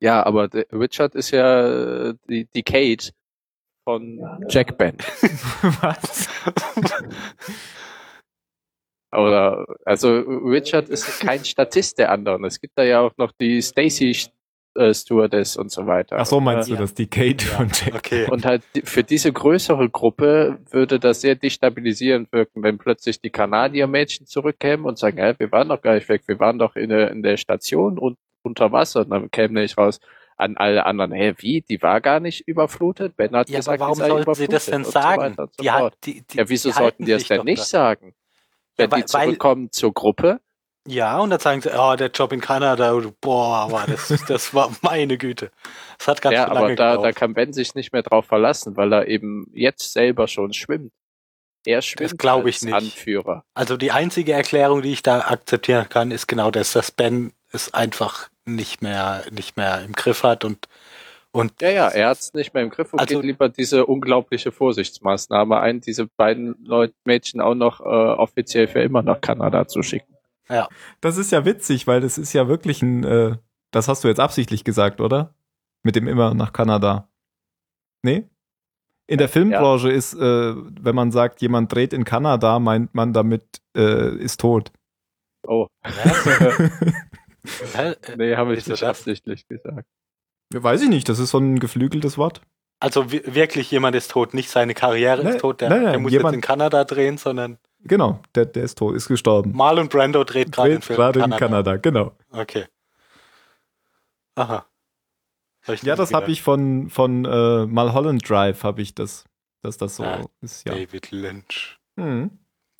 [0.00, 3.10] Ja, aber Richard ist ja äh, die, die Kate
[3.88, 4.20] von
[4.50, 4.98] Jack Ben.
[5.80, 6.28] Was?
[9.12, 12.44] Oder also Richard ist kein Statist der anderen.
[12.44, 14.14] Es gibt da ja auch noch die Stacy
[14.74, 16.16] äh, Stewardess und so weiter.
[16.18, 16.92] Ach so, meinst Äh, du das?
[16.92, 17.94] Die Kate von Jack.
[17.94, 18.26] Okay.
[18.30, 24.26] Und halt für diese größere Gruppe würde das sehr destabilisierend wirken, wenn plötzlich die Kanadier-Mädchen
[24.26, 27.10] zurückkämen und sagen, hä, wir waren doch gar nicht weg, wir waren doch in der,
[27.10, 29.00] in der Station und unter Wasser.
[29.00, 29.98] Und dann käme nämlich raus
[30.38, 33.16] an alle anderen, hä, wie, die war gar nicht überflutet?
[33.16, 35.34] Ben hat Ja, gesagt, aber warum sollten sie das denn so sagen?
[35.36, 37.60] und so Die hat, die, die, ja, wieso die sollten die es sich denn nicht
[37.60, 37.64] da.
[37.64, 38.14] sagen?
[38.76, 40.40] Wenn weil- die zurückkommen zur Gruppe,
[40.86, 44.70] Ja, und dann sagen sie, oh, der Job in Kanada, boah, war das, das war
[44.80, 45.50] meine Güte.
[45.98, 47.16] Das hat ganz ja, lange aber da, da gedauert.
[47.16, 50.92] kann Ben sich nicht mehr drauf verlassen, weil er eben jetzt selber schon schwimmt.
[51.66, 52.74] Er schwimmt glaub ich als nicht.
[52.74, 53.44] Anführer.
[53.52, 57.74] Also die einzige Erklärung, die ich da akzeptieren kann, ist genau das, dass Ben es
[57.74, 60.68] einfach nicht mehr, nicht mehr im Griff hat und,
[61.30, 63.86] und Ja, ja, er hat es nicht mehr im Griff und Also- geht lieber diese
[63.86, 69.66] unglaubliche Vorsichtsmaßnahme ein, diese beiden Leut Mädchen auch noch äh, offiziell für immer nach Kanada
[69.68, 70.14] zu schicken.
[71.02, 73.36] Das ist ja witzig, weil das ist ja wirklich ein, äh,
[73.70, 75.34] das hast du jetzt absichtlich gesagt, oder?
[75.82, 77.08] Mit dem immer nach Kanada.
[78.02, 78.24] Nee?
[79.06, 83.60] In der Filmbranche ist, äh, wenn man sagt, jemand dreht in Kanada, meint man damit,
[83.76, 84.72] äh, ist tot.
[85.46, 85.66] Oh,
[87.74, 87.94] Hä?
[88.16, 88.88] nee, habe ich nicht das?
[88.88, 89.86] absichtlich gesagt.
[90.52, 92.40] Weiß ich nicht, das ist so ein geflügeltes Wort.
[92.80, 95.92] also wi- wirklich jemand ist tot, nicht seine Karriere Nein, ist tot, der, nein, nein,
[95.92, 99.52] der muss jemand- jetzt in Kanada drehen, sondern Genau, der, der ist tot, ist gestorben.
[99.54, 101.76] Marlon Brando dreht gerade Film gerade in in Kanada.
[101.76, 102.12] Genau.
[102.30, 102.64] Okay.
[104.34, 104.66] Aha.
[105.68, 109.24] Ich Ja, das habe ich von, von äh, Mulholland Drive, habe ich das,
[109.62, 110.74] dass das so Ah, ist, ja.
[110.74, 111.78] David Lynch.
[111.98, 112.30] Hm.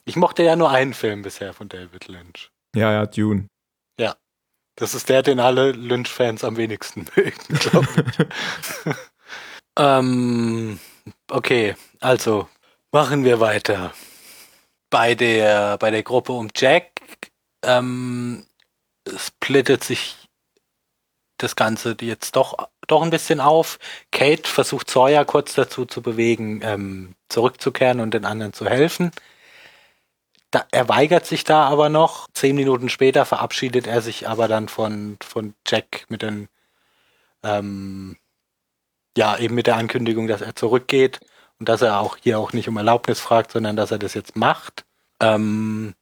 [0.04, 2.50] Ich mochte ja nur einen Film bisher von David Lynch.
[2.74, 3.46] Ja, ja, Dune.
[4.78, 8.94] Das ist der, den alle Lynch-Fans am wenigsten mögen, glaube ich.
[9.76, 10.78] ähm,
[11.28, 12.48] okay, also
[12.92, 13.92] machen wir weiter.
[14.88, 16.92] Bei der, bei der Gruppe um Jack
[17.64, 18.46] ähm,
[19.16, 20.16] splittet sich
[21.38, 23.80] das Ganze jetzt doch, doch ein bisschen auf.
[24.12, 29.10] Kate versucht Sawyer kurz dazu zu bewegen, ähm, zurückzukehren und den anderen zu helfen.
[30.50, 32.28] Da, er weigert sich da aber noch.
[32.32, 36.48] Zehn Minuten später verabschiedet er sich aber dann von, von Jack mit den,
[37.42, 38.16] ähm,
[39.16, 41.20] ja, eben mit der Ankündigung, dass er zurückgeht
[41.58, 44.36] und dass er auch hier auch nicht um Erlaubnis fragt, sondern dass er das jetzt
[44.36, 44.84] macht.
[45.20, 45.94] Ähm,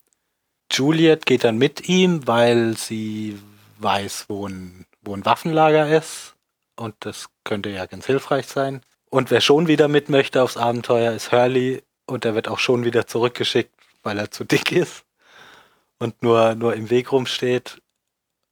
[0.70, 3.40] Juliet geht dann mit ihm, weil sie
[3.78, 6.34] weiß, wo ein, wo ein Waffenlager ist
[6.76, 8.82] und das könnte ja ganz hilfreich sein.
[9.11, 12.84] Und wer schon wieder mit möchte aufs Abenteuer, ist Hurley und er wird auch schon
[12.84, 13.72] wieder zurückgeschickt,
[14.07, 15.04] weil er zu dick ist
[15.98, 17.82] und nur, nur im Weg rumsteht.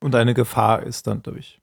[0.03, 1.61] Und eine Gefahr ist dann durch.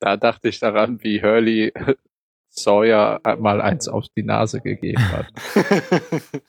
[0.00, 1.72] Da dachte ich daran, wie Hurley
[2.50, 5.32] Sawyer mal eins auf die Nase gegeben hat.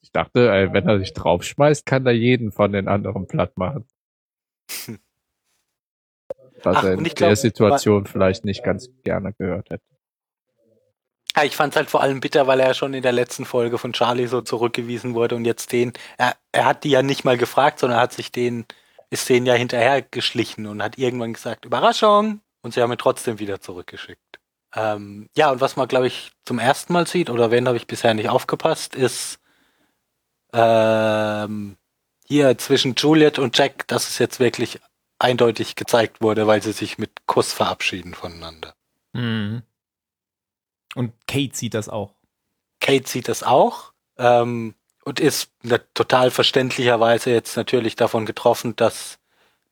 [0.00, 3.84] Ich dachte, ey, wenn er sich draufschmeißt, kann er jeden von den anderen platt machen.
[6.62, 9.84] Was Ach, er in ich der glaub, Situation vielleicht nicht ganz gerne gehört hätte.
[11.38, 13.78] Ja, ich fand es halt vor allem bitter, weil er schon in der letzten Folge
[13.78, 17.38] von Charlie so zurückgewiesen wurde und jetzt den, er, er hat die ja nicht mal
[17.38, 18.66] gefragt, sondern hat sich den,
[19.08, 22.40] ist denen ja hinterher geschlichen und hat irgendwann gesagt, Überraschung!
[22.62, 24.40] Und sie haben ihn trotzdem wieder zurückgeschickt.
[24.74, 27.86] Ähm, ja, und was man, glaube ich, zum ersten Mal sieht, oder wenn habe ich
[27.86, 29.38] bisher nicht aufgepasst, ist
[30.52, 31.76] ähm,
[32.26, 34.80] hier zwischen Juliet und Jack, dass es jetzt wirklich
[35.20, 38.74] eindeutig gezeigt wurde, weil sie sich mit Kuss verabschieden voneinander.
[39.12, 39.62] Mhm.
[40.98, 42.12] Und Kate sieht das auch.
[42.80, 44.74] Kate sieht das auch ähm,
[45.04, 49.20] und ist na, total verständlicherweise jetzt natürlich davon getroffen, dass,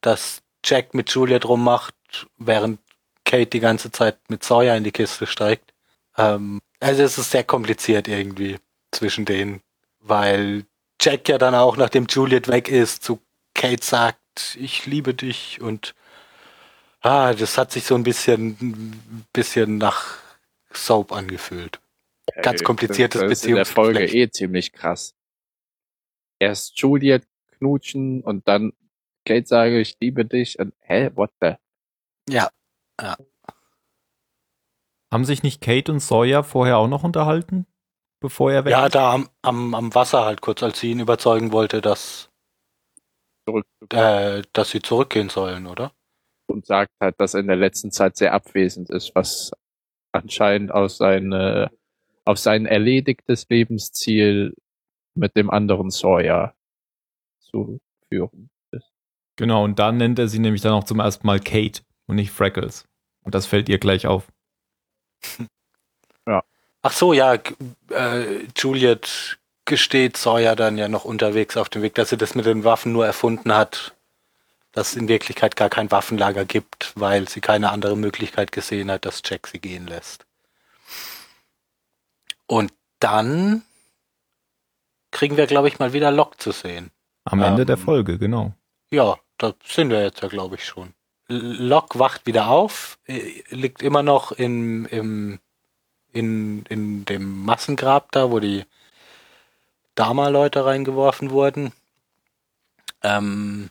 [0.01, 1.97] dass Jack mit Juliet rummacht,
[2.39, 2.79] während
[3.25, 5.75] Kate die ganze Zeit mit Sawyer in die Kiste steigt.
[6.17, 8.59] Ähm, also es ist sehr kompliziert irgendwie
[8.93, 9.63] zwischen denen,
[9.99, 10.65] weil
[11.01, 13.21] Jack ja dann auch, nachdem Juliet weg ist, zu
[13.53, 15.97] Kate sagt, ich liebe dich und
[17.01, 20.25] ah, das hat sich so ein bisschen, ein bisschen nach
[20.77, 21.81] Soap angefühlt.
[22.43, 25.15] Ganz kompliziertes das ist in der Folge eh ziemlich krass.
[26.39, 27.27] Erst Juliet
[27.59, 28.73] knutschen und dann
[29.25, 31.55] Kate sage, ich liebe dich und hä, what the?
[32.29, 32.51] Ja,
[35.13, 37.67] Haben sich nicht Kate und Sawyer vorher auch noch unterhalten?
[38.21, 41.53] bevor er weg Ja, da am, am, am Wasser halt kurz, als sie ihn überzeugen
[41.53, 42.31] wollte, dass,
[43.91, 45.93] äh, dass sie zurückgehen sollen, oder?
[46.49, 49.51] und sagt halt, dass er in der letzten Zeit sehr abwesend ist, was
[50.17, 51.71] anscheinend aus seine,
[52.25, 54.55] auf sein erledigtes Lebensziel
[55.15, 56.55] mit dem anderen Sawyer
[57.39, 58.91] zu führen ist.
[59.37, 62.31] Genau, und dann nennt er sie nämlich dann auch zum ersten Mal Kate und nicht
[62.31, 62.85] Freckles.
[63.23, 64.27] Und das fällt ihr gleich auf.
[66.87, 72.11] Ach so, ja, äh, Juliet gesteht Sawyer dann ja noch unterwegs auf dem Weg, dass
[72.11, 73.96] sie das mit den Waffen nur erfunden hat,
[74.77, 79.07] dass es in Wirklichkeit gar kein Waffenlager gibt, weil sie keine andere Möglichkeit gesehen hat,
[79.07, 80.27] dass Jack sie gehen lässt.
[82.47, 83.63] Und dann
[85.13, 86.91] kriegen wir, glaube ich, mal wieder Locke zu sehen.
[87.25, 88.53] Am Ende Ähm, der Folge, genau.
[88.91, 90.93] Ja, da sind wir jetzt ja, glaube ich, schon.
[91.27, 95.39] Locke wacht wieder auf, äh, liegt immer noch in, im,
[96.13, 98.67] in, in dem Massengrab da, wo die
[99.95, 101.73] Dama-Leute reingeworfen wurden.
[103.03, 103.71] Ähm,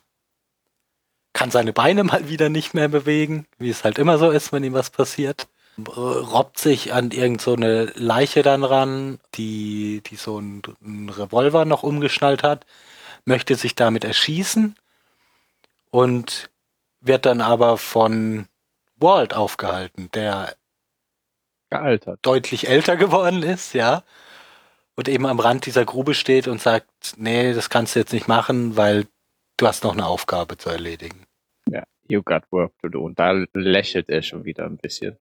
[1.45, 4.63] kann seine Beine mal wieder nicht mehr bewegen, wie es halt immer so ist, wenn
[4.63, 5.47] ihm was passiert.
[5.87, 11.65] Robbt sich an irgend so eine Leiche dann ran, die, die so einen, einen Revolver
[11.65, 12.65] noch umgeschnallt hat,
[13.25, 14.75] möchte sich damit erschießen
[15.91, 16.49] und
[16.99, 18.47] wird dann aber von
[18.95, 20.55] Walt aufgehalten, der
[21.69, 22.17] Gealtert.
[22.23, 24.01] deutlich älter geworden ist, ja,
[24.95, 28.27] und eben am Rand dieser Grube steht und sagt, nee, das kannst du jetzt nicht
[28.27, 29.05] machen, weil
[29.57, 31.24] du hast noch eine Aufgabe zu erledigen.
[32.07, 33.03] You got work to do.
[33.03, 35.17] Und da lächelt er schon wieder ein bisschen.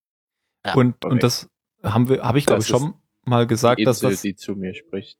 [0.66, 1.49] Ja, und, und das
[1.82, 4.22] haben wir, habe ich glaube Das ich schon mal gesagt, Die dass Insel, das.
[4.22, 5.18] die zu mir spricht.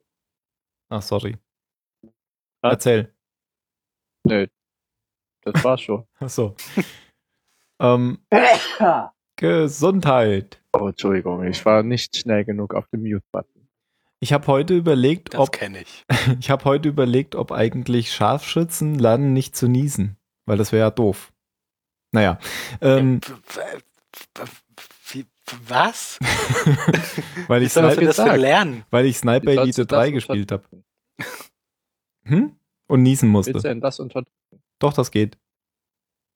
[0.91, 1.37] Ach, sorry.
[2.63, 2.73] Was?
[2.73, 3.15] Erzähl.
[4.25, 4.47] Nö.
[5.43, 6.07] Das war schon.
[6.21, 6.55] Ach so.
[7.81, 8.19] ähm,
[9.37, 10.63] Gesundheit.
[10.73, 13.69] Oh, Entschuldigung, ich war nicht schnell genug auf dem Mute-Button.
[14.21, 16.05] Ich habe heute überlegt, Das ob kenne ich.
[16.41, 20.91] ich habe heute überlegt, ob eigentlich Scharfschützen lernen nicht zu niesen, weil das wäre ja
[20.91, 21.33] doof.
[22.15, 22.39] Naja,
[22.81, 23.21] ähm,
[25.09, 25.27] wie-
[25.67, 26.19] Was?
[27.49, 28.39] weil ich, du Sniper, das gesagt.
[28.39, 28.85] lernen?
[28.91, 30.63] weil ich Sniper Elite du das 3 gespielt habe.
[32.25, 32.57] Hm?
[32.87, 33.69] Und niesen Willst du musste.
[33.69, 34.31] denn das unterdrücken?
[34.79, 35.37] Doch, das geht.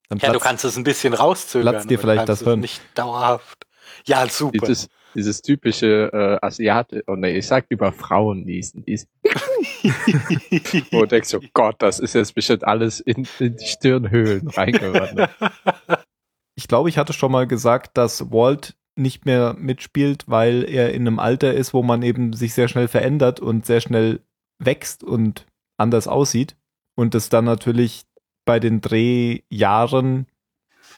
[0.08, 1.72] Dann Ja, du platzt- kannst es ein bisschen rauszögern.
[1.74, 2.60] platzt dir du vielleicht das Hirn.
[2.60, 3.66] Nicht dauerhaft.
[4.04, 4.66] Ja, super.
[4.66, 8.84] Dieses, dieses typische äh, Asiate, oh nee, ich sag lieber Frauen niesen.
[8.84, 9.08] Dies,
[10.92, 15.30] wo du denkst, oh Gott, das ist jetzt bestimmt alles in, in die Stirnhöhlen reingewandert.
[16.54, 21.06] Ich glaube, ich hatte schon mal gesagt, dass Walt nicht mehr mitspielt, weil er in
[21.06, 24.20] einem Alter ist, wo man eben sich sehr schnell verändert und sehr schnell
[24.58, 25.46] wächst und
[25.76, 26.56] anders aussieht.
[26.96, 28.06] Und das dann natürlich
[28.44, 30.26] bei den Drehjahren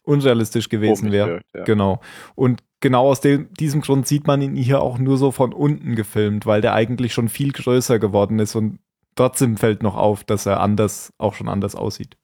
[0.03, 1.43] unrealistisch gewesen wäre.
[1.55, 1.65] ja.
[1.65, 2.01] Genau.
[2.35, 5.95] Und genau aus dem, diesem Grund sieht man ihn hier auch nur so von unten
[5.97, 8.79] gefilmt, weil der eigentlich schon viel größer geworden ist und
[9.17, 12.17] trotzdem fällt noch auf, dass er anders, auch schon anders aussieht.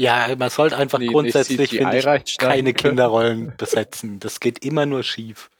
[0.00, 4.20] Ja, man sollte einfach Nee, grundsätzlich ich, keine Kinderrollen besetzen.
[4.20, 5.50] Das geht immer nur schief.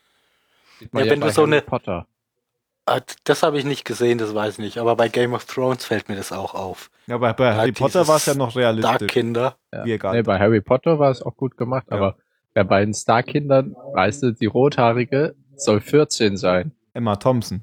[0.93, 2.07] Man Ja, wenn du bei so Harry eine- Potter.
[2.87, 4.79] Ah, Das habe ich nicht gesehen, das weiß ich nicht.
[4.79, 6.89] Aber bei Game of Thrones fällt mir das auch auf.
[7.09, 8.99] Ja, bei, bei Harry Potter war es ja noch realistisch.
[8.99, 9.57] Dark-Kinder.
[9.75, 9.85] Ja.
[9.85, 10.15] Wie egal.
[10.17, 11.97] Nee, bei Harry Potter war es auch gut gemacht, Ja.
[11.97, 12.17] aber
[12.59, 16.73] bei beiden Star-Kindern, weißt du, die Rothaarige soll 14 sein.
[16.93, 17.63] Emma Thompson.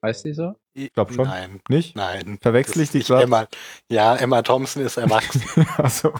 [0.00, 0.56] Weißt du so?
[0.72, 1.28] Ich glaub schon.
[1.28, 1.94] Nein, Nicht?
[1.94, 2.38] nein.
[2.40, 3.22] Verwechsel ich die grad?
[3.22, 3.46] Emma.
[3.88, 5.42] Ja, Emma Thompson ist erwachsen.
[5.76, 6.12] also.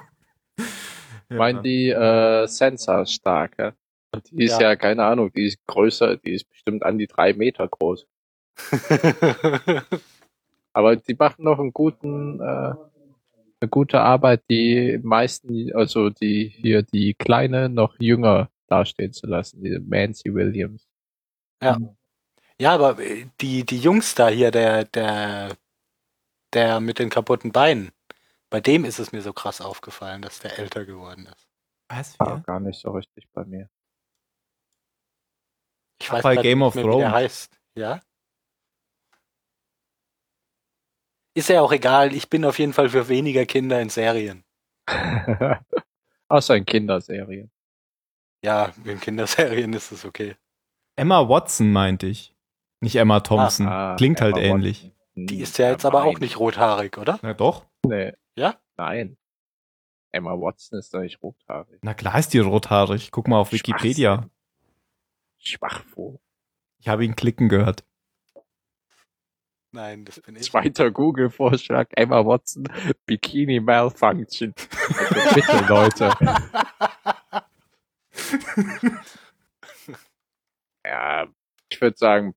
[0.57, 3.73] Ich meine die äh, Sansa stark, ja?
[4.31, 4.69] Die ist Ja.
[4.71, 4.77] ja.
[4.77, 8.07] keine Ahnung, die ist größer, die ist bestimmt an die drei Meter groß.
[10.73, 12.75] Aber die machen noch einen guten, äh,
[13.69, 19.81] gute Arbeit, die meisten, also die hier die Kleine noch jünger dastehen zu lassen, diese
[19.81, 20.89] Nancy Williams.
[22.59, 25.57] ja, aber äh, die, die Jungs da hier, der, der,
[26.53, 27.91] der mit den kaputten Beinen,
[28.49, 31.49] bei dem ist es mir so krass aufgefallen, dass der älter geworden ist.
[31.89, 32.19] Was?
[32.21, 33.69] War gar nicht so richtig bei mir.
[36.01, 37.13] Ich Ach, bei Game nicht of mehr, wie der Thrones.
[37.13, 37.61] heißt.
[37.75, 38.01] Ja?
[41.35, 44.45] Ist ja auch egal, ich bin auf jeden Fall für weniger Kinder in Serien.
[46.29, 47.51] Außer in Kinderserien.
[48.45, 50.37] Ja, in Kinderserien ist es okay.
[50.97, 52.35] Emma Watson meinte ich.
[52.81, 53.69] Nicht Emma Thompson.
[53.69, 54.85] Ah, Klingt halt Emma ähnlich.
[54.85, 55.27] Watson.
[55.27, 56.23] Die ist ja jetzt aber auch Nein.
[56.23, 57.19] nicht rothaarig, oder?
[57.23, 57.67] Na doch.
[57.87, 58.13] Nee.
[58.37, 58.57] Ja?
[58.77, 59.17] Nein.
[60.13, 61.79] Emma Watson ist doch nicht rothaarig.
[61.83, 63.11] Na klar ist die rothaarig.
[63.13, 64.29] Guck mal auf Wikipedia.
[65.39, 66.21] Schwachvogel.
[66.79, 67.85] Ich habe ihn klicken gehört.
[69.73, 70.43] Nein, das bin ich.
[70.43, 72.69] Zweiter Google-Vorschlag, Emma Watson,
[73.07, 74.55] Bikini Malfunction.
[74.89, 76.13] Also bitte, Leute.
[80.85, 81.27] Ja,
[81.71, 82.35] ich würde sagen,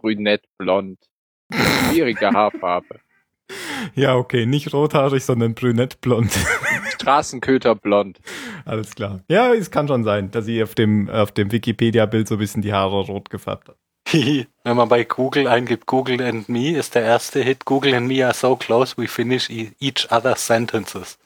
[0.00, 0.98] brünett, blond.
[1.52, 3.00] Schwierige Haarfarbe.
[3.94, 6.32] Ja, okay, nicht rothaarig, sondern brünettblond.
[6.94, 8.20] Straßenköter blond.
[8.64, 9.22] Alles klar.
[9.28, 12.62] Ja, es kann schon sein, dass sie auf dem, auf dem Wikipedia-Bild so ein bisschen
[12.62, 13.76] die Haare rot gefärbt hat.
[14.12, 17.64] Wenn man bei Google eingibt, Google and me ist der erste Hit.
[17.64, 21.18] Google and me are so close, we finish e- each other's sentences.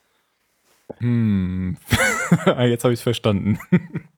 [0.98, 1.76] Hm.
[2.46, 3.58] Ah, Jetzt habe ich es verstanden.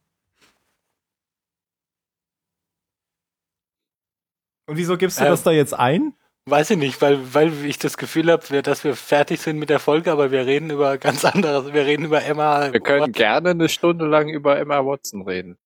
[4.66, 6.14] Und wieso gibst du Ähm, das da jetzt ein?
[6.46, 9.78] Weiß ich nicht, weil, weil ich das Gefühl habe, dass wir fertig sind mit der
[9.78, 11.72] Folge, aber wir reden über ganz anderes.
[11.72, 12.72] Wir reden über Emma.
[12.72, 15.56] Wir können gerne eine Stunde lang über Emma Watson reden.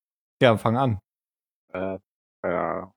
[0.43, 1.01] Ja, fang an.
[1.73, 1.99] Äh,
[2.51, 2.93] ja.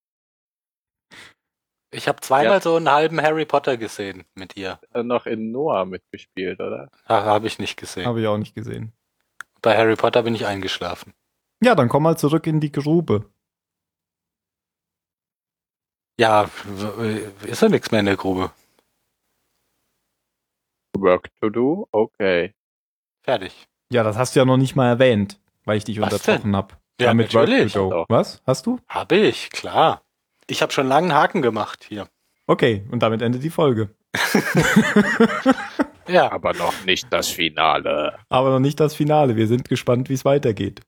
[1.92, 2.62] Ich habe zweimal Ja.
[2.62, 4.80] so einen halben Harry Potter gesehen mit ihr.
[4.94, 6.90] Äh, Noch in Noah mitgespielt, oder?
[7.06, 8.06] Habe ich nicht gesehen.
[8.06, 8.94] Habe ich auch nicht gesehen.
[9.62, 11.14] Bei Harry Potter bin ich eingeschlafen.
[11.64, 13.30] Ja, dann komm mal zurück in die Grube.
[16.20, 16.50] Ja,
[17.44, 18.52] ist ja nichts mehr in der Grube.
[20.98, 21.88] Work to do?
[21.92, 22.54] Okay.
[23.24, 23.68] Fertig.
[23.92, 26.76] Ja, das hast du ja noch nicht mal erwähnt, weil ich dich Was unterbrochen habe.
[27.00, 27.76] Ja, Damit Work natürlich.
[27.76, 28.42] Was?
[28.46, 28.80] Hast du?
[28.88, 30.04] Habe ich, klar.
[30.48, 32.08] Ich habe schon langen Haken gemacht hier.
[32.48, 33.90] Okay, und damit endet die Folge.
[36.10, 38.18] Ja, Aber noch nicht das Finale.
[38.30, 39.36] Aber noch nicht das Finale.
[39.36, 40.82] Wir sind gespannt, wie es weitergeht.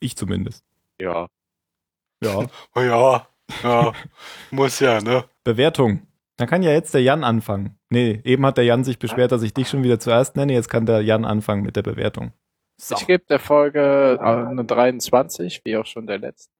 [0.00, 0.64] Ich zumindest.
[1.00, 1.28] Ja.
[2.22, 2.46] Ja.
[2.74, 3.26] oh ja,
[3.62, 3.92] ja,
[4.50, 5.24] muss ja, ne?
[5.44, 6.06] Bewertung.
[6.36, 7.78] Dann kann ja jetzt der Jan anfangen.
[7.90, 10.52] Nee, eben hat der Jan sich beschwert, dass ich dich schon wieder zuerst nenne.
[10.52, 12.32] Jetzt kann der Jan anfangen mit der Bewertung.
[12.82, 12.96] So.
[12.96, 16.50] Ich gebe der Folge äh, eine 23, wie auch schon der letzte.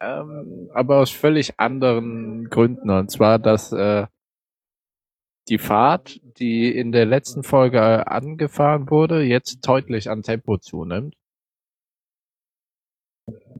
[0.00, 2.88] Ähm, aber aus völlig anderen Gründen.
[2.88, 4.06] Und zwar, dass äh,
[5.48, 11.14] die Fahrt, die in der letzten Folge äh, angefahren wurde, jetzt deutlich an Tempo zunimmt.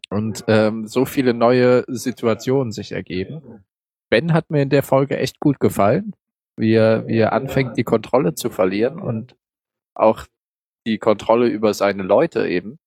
[0.08, 3.62] Und ähm, so viele neue Situationen sich ergeben.
[4.08, 6.16] Ben hat mir in der Folge echt gut gefallen,
[6.56, 9.36] wie er, wie er anfängt, die Kontrolle zu verlieren und
[9.92, 10.26] auch
[10.86, 12.78] die Kontrolle über seine Leute eben.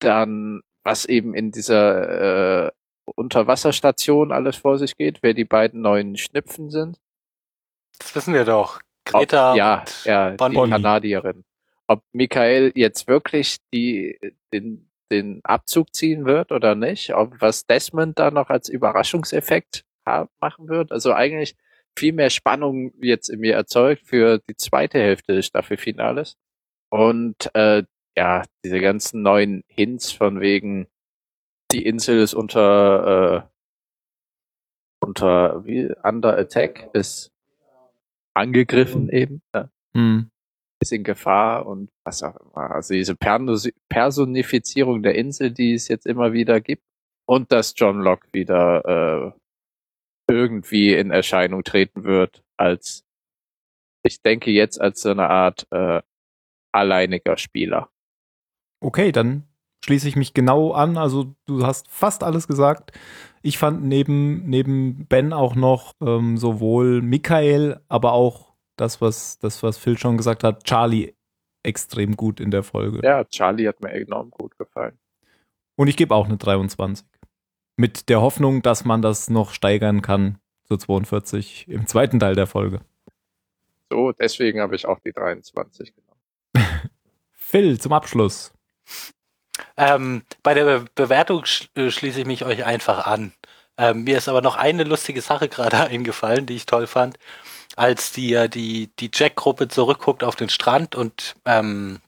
[0.00, 2.70] Dann, was eben in dieser äh,
[3.16, 6.98] Unterwasserstation alles vor sich geht, wer die beiden neuen Schnipfen sind.
[7.98, 8.80] Das wissen wir doch.
[9.04, 11.44] Greta Ob, ja, ja, die Kanadierin.
[11.86, 14.18] Ob Michael jetzt wirklich die,
[14.52, 20.28] den, den Abzug ziehen wird oder nicht, ob was Desmond da noch als Überraschungseffekt ha-
[20.38, 20.92] machen wird.
[20.92, 21.56] Also eigentlich
[21.98, 26.36] viel mehr Spannung jetzt in mir erzeugt für die zweite Hälfte des Staffelfinales.
[26.90, 27.84] Und äh,
[28.16, 30.88] ja, diese ganzen neuen Hints von wegen,
[31.70, 33.48] die Insel ist unter äh,
[35.00, 37.30] unter wie under attack, ist
[38.34, 39.64] angegriffen eben, äh,
[39.96, 40.30] Hm.
[40.80, 42.70] ist in Gefahr und was auch immer.
[42.70, 46.84] Also diese Personifizierung der Insel, die es jetzt immer wieder gibt.
[47.26, 49.34] Und dass John Locke wieder
[50.28, 53.04] äh, irgendwie in Erscheinung treten wird als,
[54.02, 56.02] ich denke jetzt als so eine Art äh,
[56.78, 57.90] alleiniger Spieler.
[58.80, 59.44] Okay, dann
[59.84, 60.96] schließe ich mich genau an.
[60.96, 62.92] Also du hast fast alles gesagt.
[63.42, 69.62] Ich fand neben, neben Ben auch noch ähm, sowohl Michael, aber auch das, was, das,
[69.62, 71.14] was Phil schon gesagt hat, Charlie
[71.62, 73.00] extrem gut in der Folge.
[73.02, 74.98] Ja, Charlie hat mir enorm gut gefallen.
[75.76, 77.06] Und ich gebe auch eine 23.
[77.76, 82.46] Mit der Hoffnung, dass man das noch steigern kann zu 42 im zweiten Teil der
[82.46, 82.80] Folge.
[83.90, 86.07] So, deswegen habe ich auch die 23 genommen.
[87.48, 88.52] Phil, zum Abschluss.
[89.78, 93.32] Ähm, bei der Be Bewertung sch äh, schließe ich mich euch einfach an.
[93.78, 97.18] Ähm, mir ist aber noch eine lustige Sache gerade eingefallen, die ich toll fand,
[97.74, 102.00] als die äh, die die Jack-Gruppe zurückguckt auf den Strand und ähm,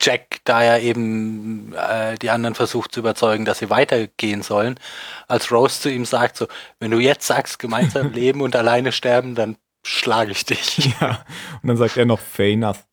[0.00, 4.78] Jack, da er eben äh, die anderen versucht zu überzeugen, dass sie weitergehen sollen,
[5.26, 6.46] als Rose zu ihm sagt so,
[6.78, 10.94] wenn du jetzt sagst, gemeinsam leben und alleine sterben, dann schlage ich dich.
[11.00, 11.24] Ja.
[11.62, 12.86] Und dann sagt er noch fair enough.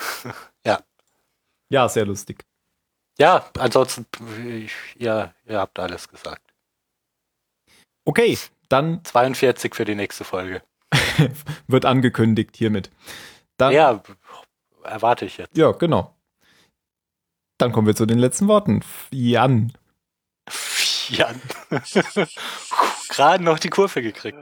[0.66, 0.80] Ja.
[1.70, 2.44] Ja, sehr lustig.
[3.18, 4.06] Ja, ansonsten,
[4.46, 6.42] ich, ja, ihr habt alles gesagt.
[8.04, 8.36] Okay,
[8.68, 10.62] dann 42 für die nächste Folge.
[11.66, 12.90] wird angekündigt hiermit.
[13.56, 14.02] Dann, Ja,
[14.84, 15.56] erwarte ich jetzt.
[15.56, 16.14] ja, genau.
[17.58, 18.82] Dann kommen wir zu den letzten Worten.
[19.10, 19.72] Jan.
[21.08, 21.40] Jan.
[23.10, 24.38] Gerade noch die Kurve gekriegt.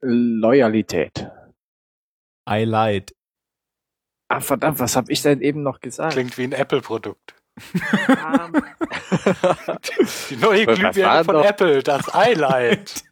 [0.00, 1.28] Loyalität.
[2.48, 3.14] I lied.
[4.32, 6.14] Ah, verdammt, was habe ich denn eben noch gesagt?
[6.14, 7.34] Klingt wie ein Apple-Produkt.
[10.30, 11.44] Die neue Glühbirne von noch?
[11.44, 13.04] Apple, das iLight.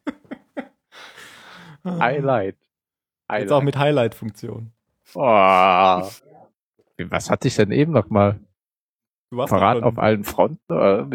[1.85, 2.57] Highlight.
[3.31, 4.73] Jetzt auch mit Highlight-Funktion.
[5.15, 5.21] Oh.
[5.21, 8.41] Was hatte ich denn eben noch mal?
[9.31, 10.73] Du warst doch Verrat auf allen Fronten?
[10.73, 11.07] Oder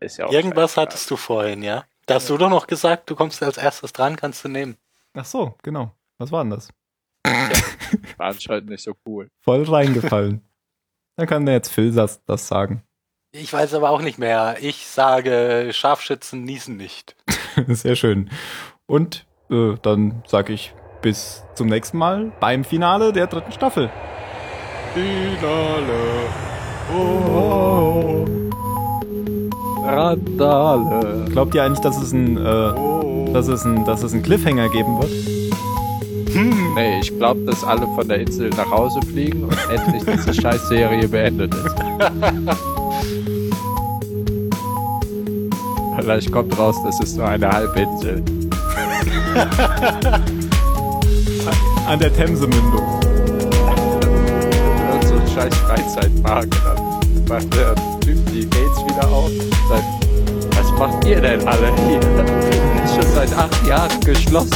[0.00, 1.84] ist ja auch Irgendwas hattest du vorhin, ja?
[2.06, 4.78] Da hast du doch noch gesagt, du kommst als erstes dran, kannst du nehmen.
[5.12, 5.92] Ach so, genau.
[6.16, 6.70] Was war denn das?
[8.16, 9.28] War anscheinend nicht so cool.
[9.42, 10.42] Voll reingefallen.
[11.16, 12.82] Dann kann der jetzt Phil das, das sagen.
[13.32, 14.56] Ich weiß aber auch nicht mehr.
[14.60, 17.16] Ich sage, Scharfschützen niesen nicht.
[17.68, 18.30] Sehr schön.
[18.86, 23.90] Und äh, dann sage ich bis zum nächsten Mal beim Finale der dritten Staffel.
[24.94, 26.28] Finale.
[26.96, 28.24] Oh.
[29.84, 31.24] Randale.
[31.30, 35.00] Glaubt ihr eigentlich, dass es ein, äh, dass es ein, dass es einen Cliffhanger geben
[35.00, 35.33] wird?
[36.74, 41.06] Nee, ich glaube, dass alle von der Insel nach Hause fliegen und endlich diese Scheißserie
[41.08, 41.76] beendet ist.
[45.96, 48.22] Vielleicht kommt raus, das ist nur eine Halbinsel.
[51.86, 53.00] An der Themse-Mündung.
[54.90, 56.44] Irgend so ein scheiß Freizeitpark.
[56.44, 59.84] Und dann macht der Typ die Gates wieder auf und sagt,
[60.56, 62.00] was macht ihr denn alle hier?
[62.84, 64.50] Ist schon seit acht Jahren geschlossen.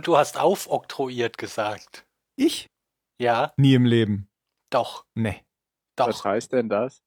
[0.00, 2.06] Und du hast aufoktroyiert gesagt.
[2.34, 2.70] Ich?
[3.20, 4.30] Ja, Nie im Leben.
[4.70, 5.44] doch, Nee.
[5.98, 6.24] Was doch.
[6.24, 7.02] heißt denn das?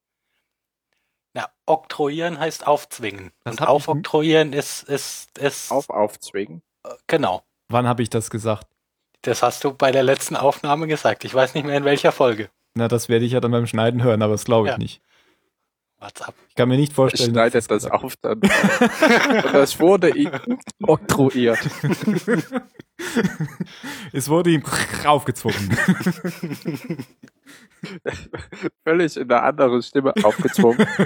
[1.34, 3.32] Na, oktroyieren heißt aufzwingen.
[3.42, 6.62] Das Und aufoktroyieren ist, ist, ist, Auf aufzwingen?
[7.08, 7.42] genau.
[7.68, 8.68] Wann habe ich das gesagt?
[9.22, 11.24] Das hast du bei der letzten Aufnahme gesagt.
[11.24, 12.48] Ich weiß nicht mehr in welcher Folge.
[12.74, 14.78] Na, das werde ich ja dann beim Schneiden hören, aber das glaube ich Ja.
[14.78, 15.02] nicht.
[16.04, 16.34] WhatsApp.
[16.50, 17.30] Ich kann mir nicht Ich vorstellen.
[17.32, 18.38] schneide dass das auf dann.
[18.40, 20.30] Und das wurde ihm
[20.82, 21.58] oktroyiert.
[24.12, 24.62] Es wurde ihm
[25.04, 25.76] aufgezwungen.
[28.84, 30.86] Völlig in einer anderen Stimme aufgezwungen.